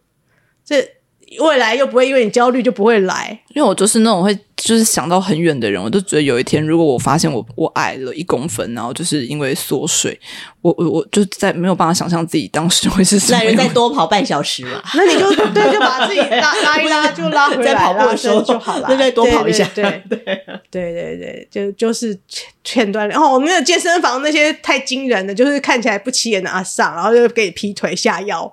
[0.64, 0.96] 这
[1.40, 3.42] 未来又不会因为你焦虑就不会来。
[3.54, 10.18] 因为我就是那种会就是想到很远的人，我就觉得有一天如果我发现我我矮了一公分，然后就是因为缩水，
[10.62, 13.54] 我我我就在没有办法想象自己当时会是什么样。
[13.54, 14.82] 那再多跑半小时嘛？
[14.94, 18.86] 那你就对，就把自己拉拉一拉，就拉回来，在跑步的时候就好了。
[18.88, 22.18] 那再多跑一下，对 对对对对对，就就是
[22.64, 23.10] 劝锻炼。
[23.10, 28.50] 然后我们那个健身房那些太惊人的，就是看起来不起眼的阿桑，然后就给你劈腿下腰。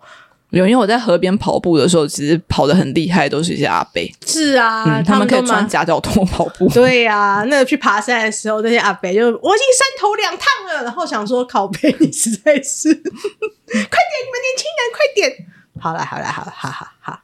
[0.59, 4.01] 有，因为我在河边跑步的时候，其实跑得很厉害，都是一些阿伯。
[4.25, 6.69] 是啊，嗯、他们可以穿夹脚拖跑步。
[6.73, 13.81] 对呀、啊，那个去爬山的时候，那些阿伯就我已经三头两趟了，然后想说靠北，你实在是， 快点，
[14.21, 15.47] 你们年轻人，快点！
[15.79, 17.19] 好了，好了，好了，好好好，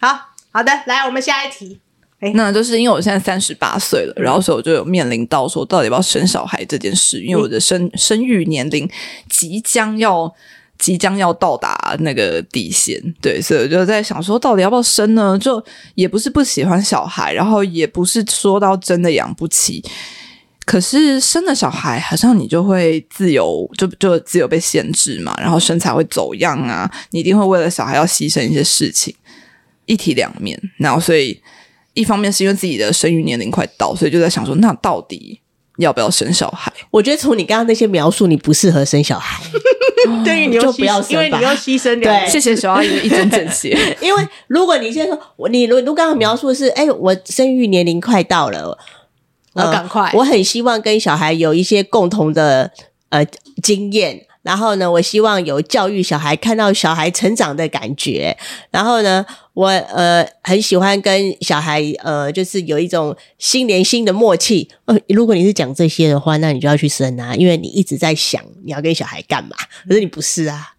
[0.00, 0.18] 好
[0.50, 1.80] 好的，来，我们下一题。
[2.18, 8.90] 哎，那就是因为我现在三十八岁了，然后所以我就有面临到说，到底要不要生小孩这件事，因为我的生生育年龄
[9.28, 10.34] 即将要。
[10.82, 15.38] 即将要到达那个底线，对，所以我就在想说，到底要不要生呢？
[15.38, 15.64] 就
[15.94, 19.80] 也不是不喜欢小孩，然后也不是说到真的养不起，
[20.66, 29.14] 可是生了小孩，好像你就会自由，就就自由被限制嘛，然后身材会走样啊，你一定会为了小孩要牺牲一些事情，
[29.86, 30.60] 一体两面。
[30.78, 31.40] 然后所以
[31.94, 35.38] 一方面是因为自己的生育年龄快到，所以就在想说，那到底
[35.78, 36.72] 要不要生小孩？
[36.90, 39.42] 我觉得从你刚刚那些描述，你不适合生小孩。
[40.24, 42.00] 对于你就不要生，因为你要牺牲。
[42.02, 43.76] 对，谢谢小阿姨一针见血。
[44.02, 48.76] 因为如果你现在说，你如如刚刚描述的是，哎，我生育年龄快到了，
[49.54, 52.72] 我赶快，我很希望跟小孩有一些共同的
[53.10, 53.24] 呃
[53.62, 54.26] 经验。
[54.42, 58.36] 然后呢，我希望有教育小孩、看到小孩成长的感觉。
[58.70, 59.24] 然后呢，
[59.54, 64.68] 我呃很喜欢跟小孩呃，就是有一种心连心的默契。
[64.86, 69.50] 呃，如果你是讲这些的话，那你就要去生啊，因为你一直在想你要跟小孩干嘛。
[69.86, 70.74] 可是你不是啊，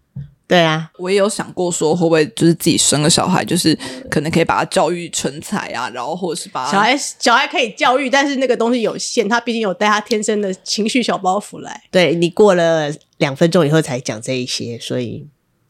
[0.45, 3.75] 对啊，我也有想过说，会不会就是自己生个小孩，就是
[4.11, 11.81] 可能可以把他教育成才啊，然后或者是把小孩小孩可以教育，但是那个东西有限，他毕竟有带他天生的情绪小包袱来。
[11.89, 15.25] 对，你过了两分钟以后才讲这一些，所以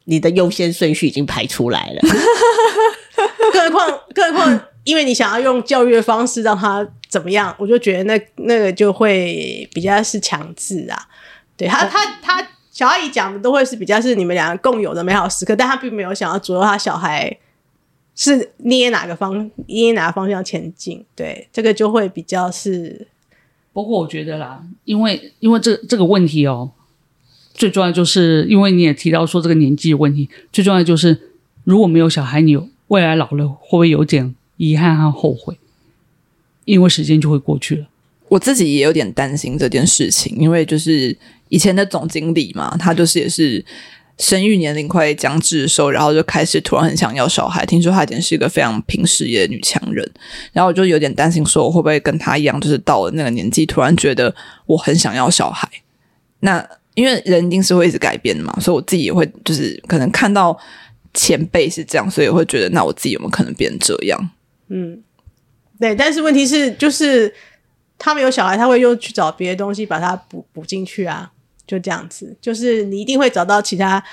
[0.05, 2.01] 你的优先顺序已经排出来了。
[3.53, 10.99] 更何况，更何况，因为你想要用教育的方式让他怎么样，我就觉得那那个就会比较是强制啊。
[11.55, 12.47] 对他，他，他。
[12.74, 17.38] 小阿姨讲的都会是比较是你们两个共有的美好时刻，但她并没有想要左右他小孩
[18.15, 21.05] 是捏哪个方捏哪个方向前进。
[21.15, 23.07] 对，这个就会比较是。
[23.71, 26.71] 不过我觉得啦，因为因为这这个问题哦，
[27.53, 31.30] 最重要就是因为你也提到说这个年纪的问题，最重要就是
[31.65, 32.57] 如果没有小孩，你
[32.88, 35.59] 未来老了会不会有点遗憾和后悔？
[36.65, 37.86] 因为时间就会过去了。
[38.34, 41.15] 我自己也有点担心这件事情，因为就是。
[41.49, 43.63] 以前的总经理嘛，他就是也是
[44.17, 47.63] 生育年龄快将至的时候，然后就开始突然很想要小孩。
[47.63, 50.03] 听说他以前是一个非常拼事业的女强人，
[50.51, 54.34] 然后我就有点担心，说我会不会跟他一样，就是到了那个年纪，突然觉得
[54.65, 55.69] 我很想要小孩。
[56.39, 60.57] 那因为人一定是会一直改变的嘛，所以我自己也会就是可能看到
[61.13, 64.29] 前辈是这样，所以会觉得，那我自己有没有可能变这样？
[64.69, 65.03] 嗯，
[65.79, 65.93] 对。
[65.93, 67.31] 但是问题是，就是
[68.04, 71.32] 他们有小孩，他会又去找别的东西把它补补进去啊。
[71.66, 74.04] 就这样子，就是你一定会找到其他。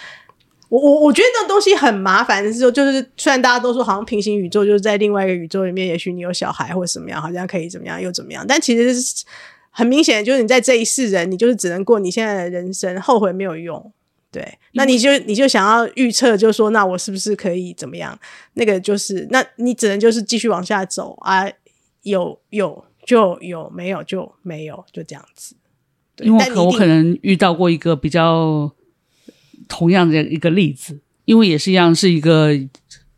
[0.68, 9.24] 我我我觉得那种东西很麻烦的是说，就是虽然大家都说好像平行宇宙就是在另外一个宇宙里面，也许你有小孩或者怎么样，好像可以怎么样又怎么样，但其实
[9.70, 13.92] 很明显，就是你在这一世人，你就是只能过你现在的人生，后悔没有用。
[14.30, 18.16] 对，那你就你就想要预测，就是说，那我是不是可以怎么样？
[18.54, 21.50] 那个就是，那你只能就是继续往下走啊，
[22.02, 25.56] 有有就有，没有就没有，就这样子。
[26.22, 28.70] 因为我可能遇到过一个比较
[29.66, 32.50] 同样的一个例子，因为也是一样，是一个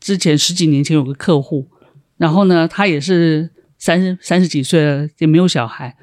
[0.01, 1.69] 之前十几年前有个客户，
[2.17, 5.95] 然后呢，他也是三十三十几岁了，也没有小孩，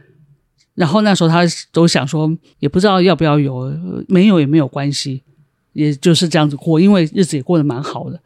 [0.75, 3.75] 然后那时候他都想说，也不知道要不要有，
[4.07, 5.23] 没有也没有关系，
[5.73, 8.21] 也就是这样子过，因为日子也过得蛮好的。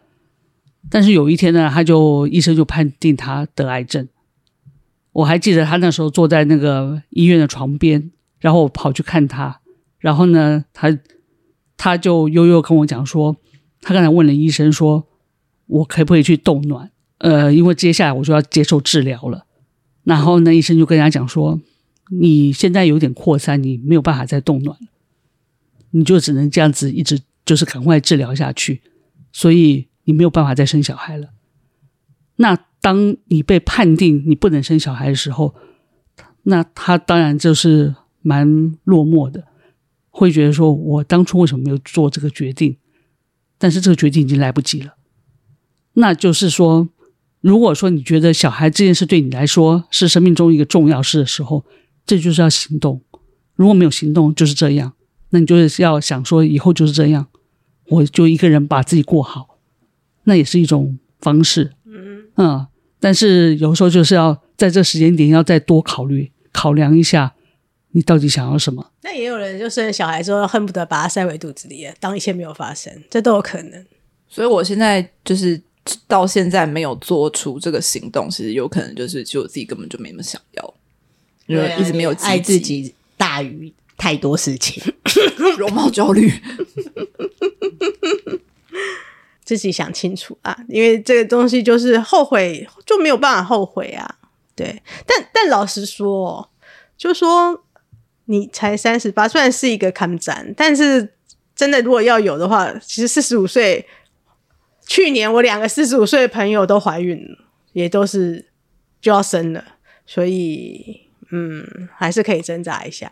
[0.89, 4.05] 但是有一天呢，他就医生就判定他得癌症，
[5.13, 8.11] 我还记得他那时候坐在那个医院的床边。
[8.39, 9.61] 然后我跑去看他，
[9.99, 10.99] 然后呢，他
[11.77, 13.37] 他就悠悠跟我讲说，
[13.79, 15.07] 他刚才问了医生说，
[15.65, 16.91] 我可不可以去冻卵？
[17.19, 19.45] 呃，因为接下来我就要接受治疗了。
[20.03, 21.57] 然后呢，医生就跟他讲说，
[22.11, 24.77] 你现在有点扩散，你没有办法再冻卵，
[25.91, 28.81] 你就只能这样子一直就是赶快治疗下去，
[29.31, 31.29] 所以你没有办法再生小孩了。
[32.35, 35.55] 那当你被判定你不能生小孩的时候，
[36.43, 37.95] 那他当然就是。
[38.25, 39.43] 蛮落寞的，
[40.09, 42.77] 会觉得说，我当初为什么没有做这个决定？
[43.57, 44.93] 但是这个决定已经来不及了。
[45.95, 46.87] 那就是说，
[47.41, 51.65] 如果说你觉得小孩这件事对你来说是生命中一个重要事的时候，
[52.05, 53.01] 这就是要行动。
[53.55, 54.93] 如果没有行动，就是这样。
[55.31, 57.27] 那你就是要想说，以后就是这样，
[57.89, 59.59] 我就一个人把自己过好，
[60.23, 61.73] 那也是一种方式。
[61.83, 62.67] 嗯嗯，
[63.03, 67.33] 但是有时候就是要在这时间点要再多考虑、考量一下。
[67.91, 68.91] 你到底想要什么？
[69.01, 73.85] 那也有人就生小孩之后恨不得把他塞回肚子里，当一切没有发生，这都有可能。
[74.29, 75.61] 所以我现在就是
[76.07, 80.73] 到现在没有做出这个行动，其实有可能就是就我自己根本就没那么想要，
[81.45, 84.81] 因为一直没有爱自己大于太多事情，
[85.59, 86.31] 容貌焦虑，
[89.43, 94.19] 自己想清楚啊，因为这个东西就是后悔就没有办法后悔啊。
[94.55, 96.49] 对，但但老实说，
[96.97, 97.63] 就说。
[98.25, 101.13] 你才三十八，虽然是一个坎展，但是
[101.53, 103.85] 真的如果要有的话，其实四十五岁，
[104.87, 107.37] 去年我两个四十五岁的朋友都怀孕了，
[107.73, 108.45] 也都是
[109.01, 109.61] 就要生了，
[110.05, 113.11] 所以嗯，还是可以挣扎一下。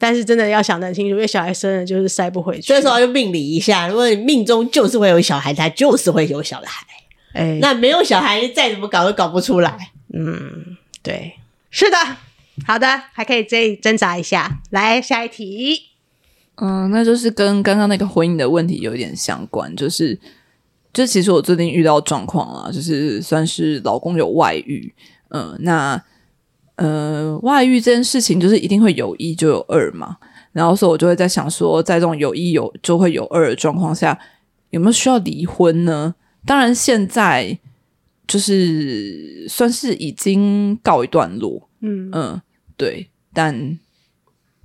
[0.00, 6.86] 但是真的要想得很清楚，因为小孩生了就是塞不回去，所以说要命理一下，如果你命中就是会有小孩，他就是会有小孩。
[7.34, 9.92] 哎，那没有小孩，再怎么搞都搞不出来。
[10.12, 11.34] 嗯，对，
[11.70, 11.96] 是的。
[12.66, 14.60] 好的，还可以再挣扎一下。
[14.70, 15.82] 来，下一题。
[16.56, 20.18] 嗯，那就是跟刚刚那个婚姻的问题有点相关，就是，
[20.92, 24.92] 就其实我最近遇到状况啊，就是算是老公有外遇。
[25.28, 26.02] 嗯，那
[26.80, 30.16] 呃，外遇这件事情就是一定会有一就有二嘛，
[30.52, 34.18] 然后所以我就会在想说，在这种有一有就会有二的状况下，
[34.70, 36.14] 有没有需要离婚呢？
[36.46, 37.58] 当然，现在
[38.26, 41.68] 就是算是已经告一段落。
[41.80, 42.40] 嗯嗯。
[42.78, 43.78] 对，但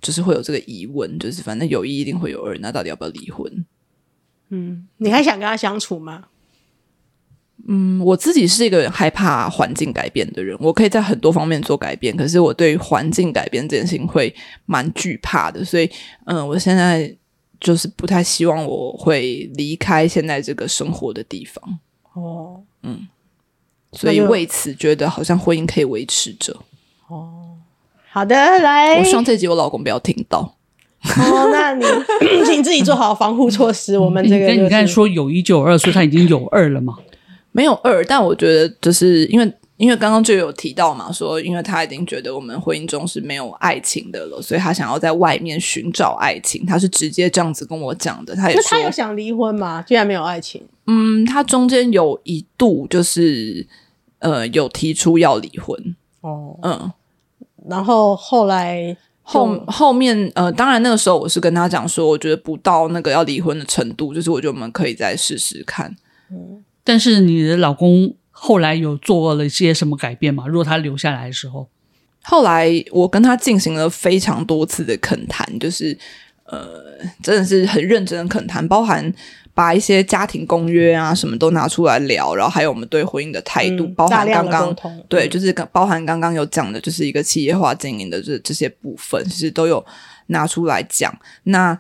[0.02, 3.66] 就是会有这个疑问，就是反正有一一定会有二，那到底要不要离婚？
[4.52, 6.28] 嗯，你还想跟他相处吗？
[7.68, 14.34] 嗯，我自己是一个害怕环境改变的人，我可以在很多方面做改变，可是我对环境改变这件事情会
[14.66, 15.90] 蛮惧怕的，所以，
[16.26, 17.12] 嗯，我现在
[17.60, 21.80] 就是不太希望我会离开现在这个生活的地方。
[22.14, 23.08] 哦，嗯，
[23.94, 26.56] 所以为此觉得好像婚姻可以维持着。
[27.08, 27.58] 哦，
[28.12, 30.56] 好的，来，我希望这集我老公不要听到。
[31.18, 31.86] 哦，那你
[32.46, 33.98] 请自己做好防护措施。
[33.98, 36.98] 我们这个、就是，你刚才说有一就有二，所以他已经有二了吗？
[37.56, 46.66] 没有二，但我觉得就是因为因为刚刚就有提到嘛，说因为他已经觉得我们婚姻中是没有爱情的了，所以他想要在外面寻找爱情。
[46.66, 48.36] 他是直接这样子跟我讲的。
[48.36, 49.82] 他也说他有想离婚吗？
[49.88, 50.62] 居然没有爱情。
[50.88, 53.66] 嗯，他中间有一度就是
[54.20, 56.92] 呃有提出要离婚哦，嗯，
[57.70, 65.96] 然后后来后后面呃，当然那个时候我是跟他讲说，我觉得不到那个要离婚的程度，就是我觉得我们可以再试试看，
[66.30, 66.65] 嗯。
[66.86, 70.46] 但是你的老公后来有做了一些什么改变吗？
[70.48, 71.68] 如果他留下来的时候，
[72.24, 75.98] 后来我跟他进行了非常多次的恳谈，就是
[76.46, 76.84] 呃，
[77.24, 79.12] 真的是很认真的恳谈，包含
[79.56, 84.76] 把一些家庭公约啊什么都拿出来聊，然后还有我们对婚姻的态度，嗯、包含刚刚
[85.10, 89.84] 对，就是包含刚刚有讲的，就是一个企业化经营的这这些部分，其实都有
[90.28, 91.12] 拿出来讲。
[91.46, 91.80] 那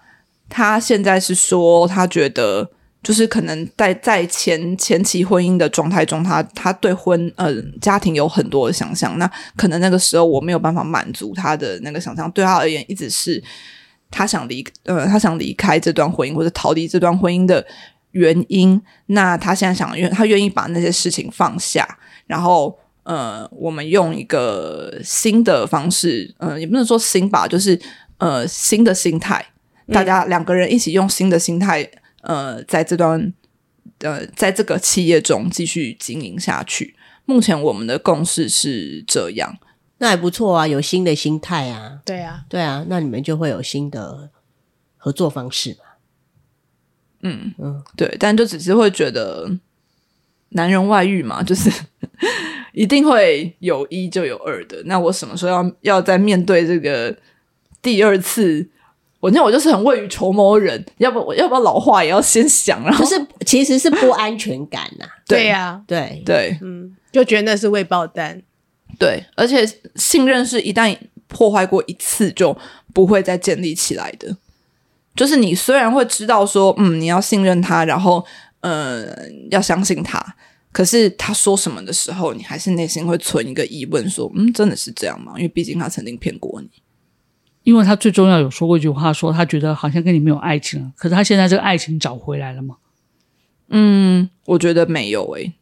[0.49, 2.71] 他现在是说，他觉得。
[3.05, 13.41] 就是可能在在前前期婚姻的状态中，他他对婚呃家庭有很多的想象，那可能那个时候我没有办法满足他的那个想象，对他而言一直是
[14.09, 17.63] 他想离呃他想离开这段婚姻或者逃离这段婚姻的
[18.09, 18.81] 原因。
[19.05, 21.87] 那他现在想愿他愿意把那些事情放下，
[22.25, 27.79] 然后呃我们用一个新的方式，呃也不能说新吧，就是
[28.17, 29.45] 呃新的心态，
[29.93, 31.87] 大家两个人一起用新的心态。
[32.25, 33.31] 呃，在这段
[33.99, 36.95] 呃，在这个企业中继续经营下去。
[37.25, 39.57] 目前我们的共识是这样，
[39.99, 42.01] 那还不错啊，有新的心态啊。
[42.03, 44.29] 对啊，对啊，那你们就会有新的
[44.97, 45.77] 合作方式嘛。
[47.21, 49.57] 嗯嗯，对，但就只是会觉得
[50.49, 51.71] 男人外遇嘛，就是
[52.73, 54.81] 一定会有一就有二的。
[54.85, 57.15] 那我什么时候要要再面对这个
[57.81, 58.69] 第二次？
[59.25, 65.09] 我那我就是很未雨绸缪的人，要不我要不要老话也要先想，然后就是其实是不安全感呐、 啊。
[65.27, 68.39] 对呀、啊，对对，嗯，就觉得那是未爆弹。
[68.99, 70.95] 对，而且信任是一旦
[71.27, 72.55] 破坏过一次就
[72.93, 74.37] 不会再建立起来的。
[75.15, 78.23] 就是你虽然会知道说，嗯，你要信任他，然后
[78.61, 79.07] 呃
[79.49, 80.23] 要相信他，
[80.71, 85.33] 可是他说什么的时候，你还是内心会存一个疑问，说，嗯，真的是这样吗？
[85.37, 86.69] 因为毕竟他曾经骗过你。
[87.65, 90.91] 因为他最重要有说过一句话，说他觉得好像跟你没有爱情了。
[90.95, 92.77] 可是他现在这个爱情找回来了吗？
[93.69, 95.53] 嗯，我觉得没有诶、欸。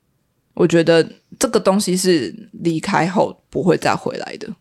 [0.56, 4.54] 我觉得这个东西是离开后不会再回来的，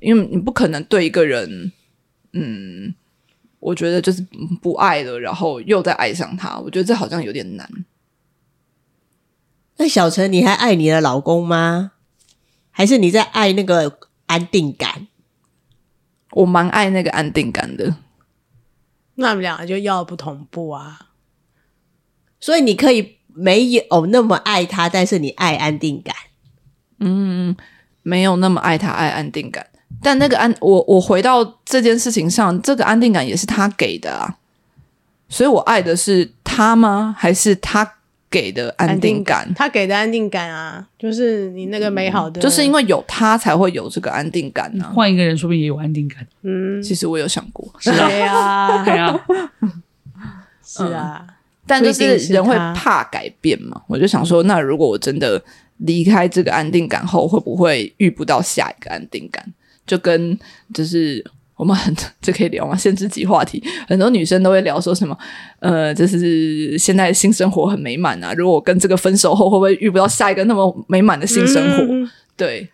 [0.00, 1.72] 因为你不可能对一个人，
[2.34, 2.94] 嗯，
[3.58, 4.24] 我觉得就是
[4.60, 6.58] 不爱了，然后又再爱上他。
[6.58, 7.66] 我觉得这好像有点难。
[9.78, 11.92] 那小陈，你还爱你的老公吗？
[12.70, 15.08] 还是你在爱那个安定感？
[16.34, 17.94] 我蛮爱那个安定感的，
[19.14, 21.10] 那我们两个就要不同步啊。
[22.40, 26.14] 所以你可以没有那么爱他，但是你爱安定感。
[26.98, 27.56] 嗯，
[28.02, 29.66] 没有那么爱他，爱安定感。
[30.02, 34.38] 但那个安，我我回到这件事情上，这个安定感也是他给的啊。
[35.28, 37.14] 所以我爱的是他吗？
[37.16, 37.94] 还是他？
[38.34, 44.90] 给的安定感，他给的安定感啊，就是你那个美好的，就是因为有他才会有这个安定感呢、啊。
[44.92, 46.26] 换一个人，说不定也有安定感。
[46.42, 49.24] 嗯，其实我有想过，是啊，对啊，
[50.66, 51.24] 是啊，
[51.64, 53.80] 但就是人会怕改变嘛。
[53.86, 55.40] 我就想说，那如果我真的
[55.76, 59.54] 离开这个安定感后，会不会遇不到下一个安定感？
[59.86, 60.36] 就跟
[60.74, 61.24] 就是。
[61.64, 62.76] 我们很这可以聊吗？
[62.76, 65.16] 限制级话题， 很多女生都会聊说什么，
[65.60, 68.34] 呃，就是现在新生活很美满啊。
[68.34, 71.82] 如果我跟这个分手后，会不会遇不到下一个那么美满的新生活？
[71.90, 72.68] 嗯、对，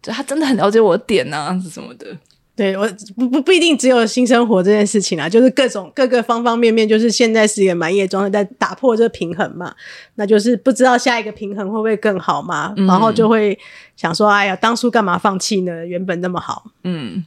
[0.00, 2.06] 就他真的很了解我的点啊，是什么的？
[2.54, 9.74] 对我不不不一定只有性生活这件事情啊，就是各种各个方方面面，就是现在是一个满意的状态，在打破这个平衡嘛。
[10.14, 13.58] 那就是不知道下一个平衡会不会更好嘛，嗯、然后就会
[13.96, 15.84] 想说，哎呀，当初干嘛放弃呢？
[15.84, 17.24] 原本那么好，嗯。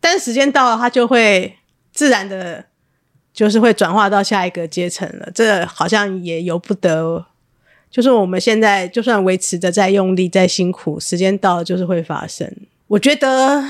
[0.00, 1.56] 但时间到了，他就会
[1.92, 2.64] 自然的，
[3.32, 5.30] 就是会转化到下一个阶层了。
[5.34, 7.26] 这好像也由不得，
[7.90, 12.50] 就是我们现在就算维持着再用力、再辛苦，时间到了就是会发生。
[12.88, 13.64] 我觉得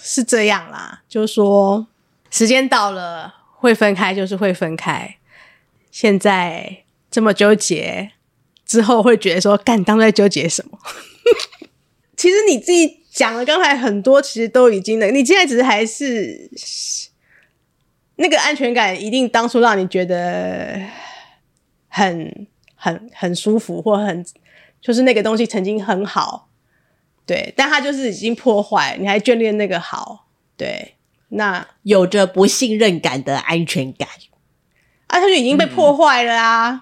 [0.00, 1.86] 是这样啦，就是说
[2.30, 5.16] 时间到了会分开，就是会分开。
[5.90, 8.12] 现在这么纠结，
[8.64, 10.78] 之后会觉得说，干当在纠结什么？
[12.16, 16.48] 其实你自己讲了，刚才很多其实都已经了，你现在只是还是
[18.14, 20.80] 那个安全感，一定当初让你觉得
[21.88, 22.46] 很
[22.76, 24.24] 很很舒服，或很
[24.80, 26.48] 就是那个东西曾经很好，
[27.26, 30.94] 对，但它就是已经破坏，你还眷恋那个好，对，
[31.30, 34.08] 那有着不信任感的安全感。
[35.08, 36.70] 啊，他就已经被破坏了啊！
[36.70, 36.80] 嗯、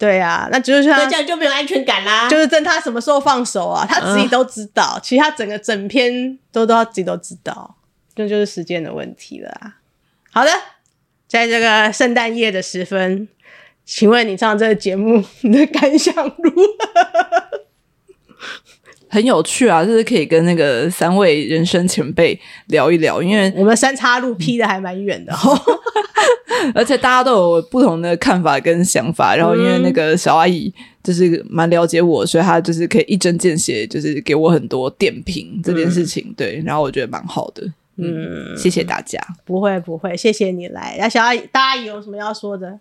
[0.00, 2.26] 对啊，那就是他这样就没有安全感啦。
[2.26, 3.84] 就是等他什么时候放手啊？
[3.86, 7.76] 他自己都知道，嗯、其实他整个整篇都都他自己都知道，
[8.14, 9.76] 这就，就是时间的问题了啊。
[10.32, 10.50] 好的，
[11.28, 13.28] 在这个圣诞夜的时分，
[13.84, 17.60] 请问你上这个节目你的感想如何？
[19.10, 22.38] 很有趣啊，就是可以跟那个三位人生前辈
[22.68, 25.60] 聊一聊，因为我们三岔路劈的还蛮远的哦，
[26.74, 29.34] 而且大家都有不同的看法跟想法。
[29.34, 36.24] 然后因为那个小阿姨就是蛮了解我，所以她就是可以一针见血，就是给我很多点评这件事情。
[36.28, 37.66] 嗯、对，然后我觉得蛮好的。
[37.96, 39.20] 嗯，谢谢大家。
[39.44, 40.96] 不会不会，谢谢你来。
[41.00, 42.78] 那小阿姨，大阿姨有什么要说的？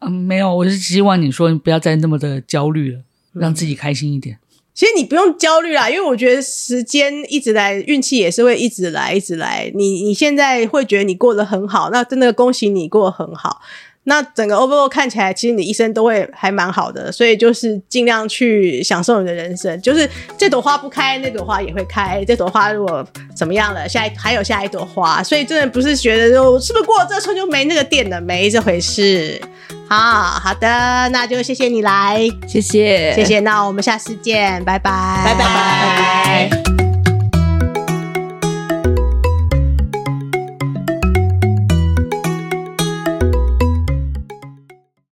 [0.00, 3.00] 嗯，没有，我是希望你说你不要再那么的焦虑了，
[3.32, 4.38] 让自己开心一点。
[4.72, 9.70] 其实你不用焦虑啦，因为我觉得时间一直来，运气也是会一直来，一直来。
[9.74, 13.60] 你你现在会觉得你过得很好，那真的恭喜你过得很好。
[14.04, 19.80] 那整个 overall 看起来，其实你一生都会还蛮好的，所以就是尽量去享受你的人生。
[19.82, 25.22] 就是这朵花不开，那朵花也会开；这朵花如果怎么样了，下一还有下一朵花。
[25.22, 29.40] 所以真的不是觉得就是不是过了这村就没那个店了，没这回事。
[29.88, 30.66] 好好的，
[31.10, 33.40] 那就谢谢你来，谢谢，谢谢。
[33.40, 35.44] 那我们下次见，拜拜，拜拜。
[35.44, 36.89] 拜拜。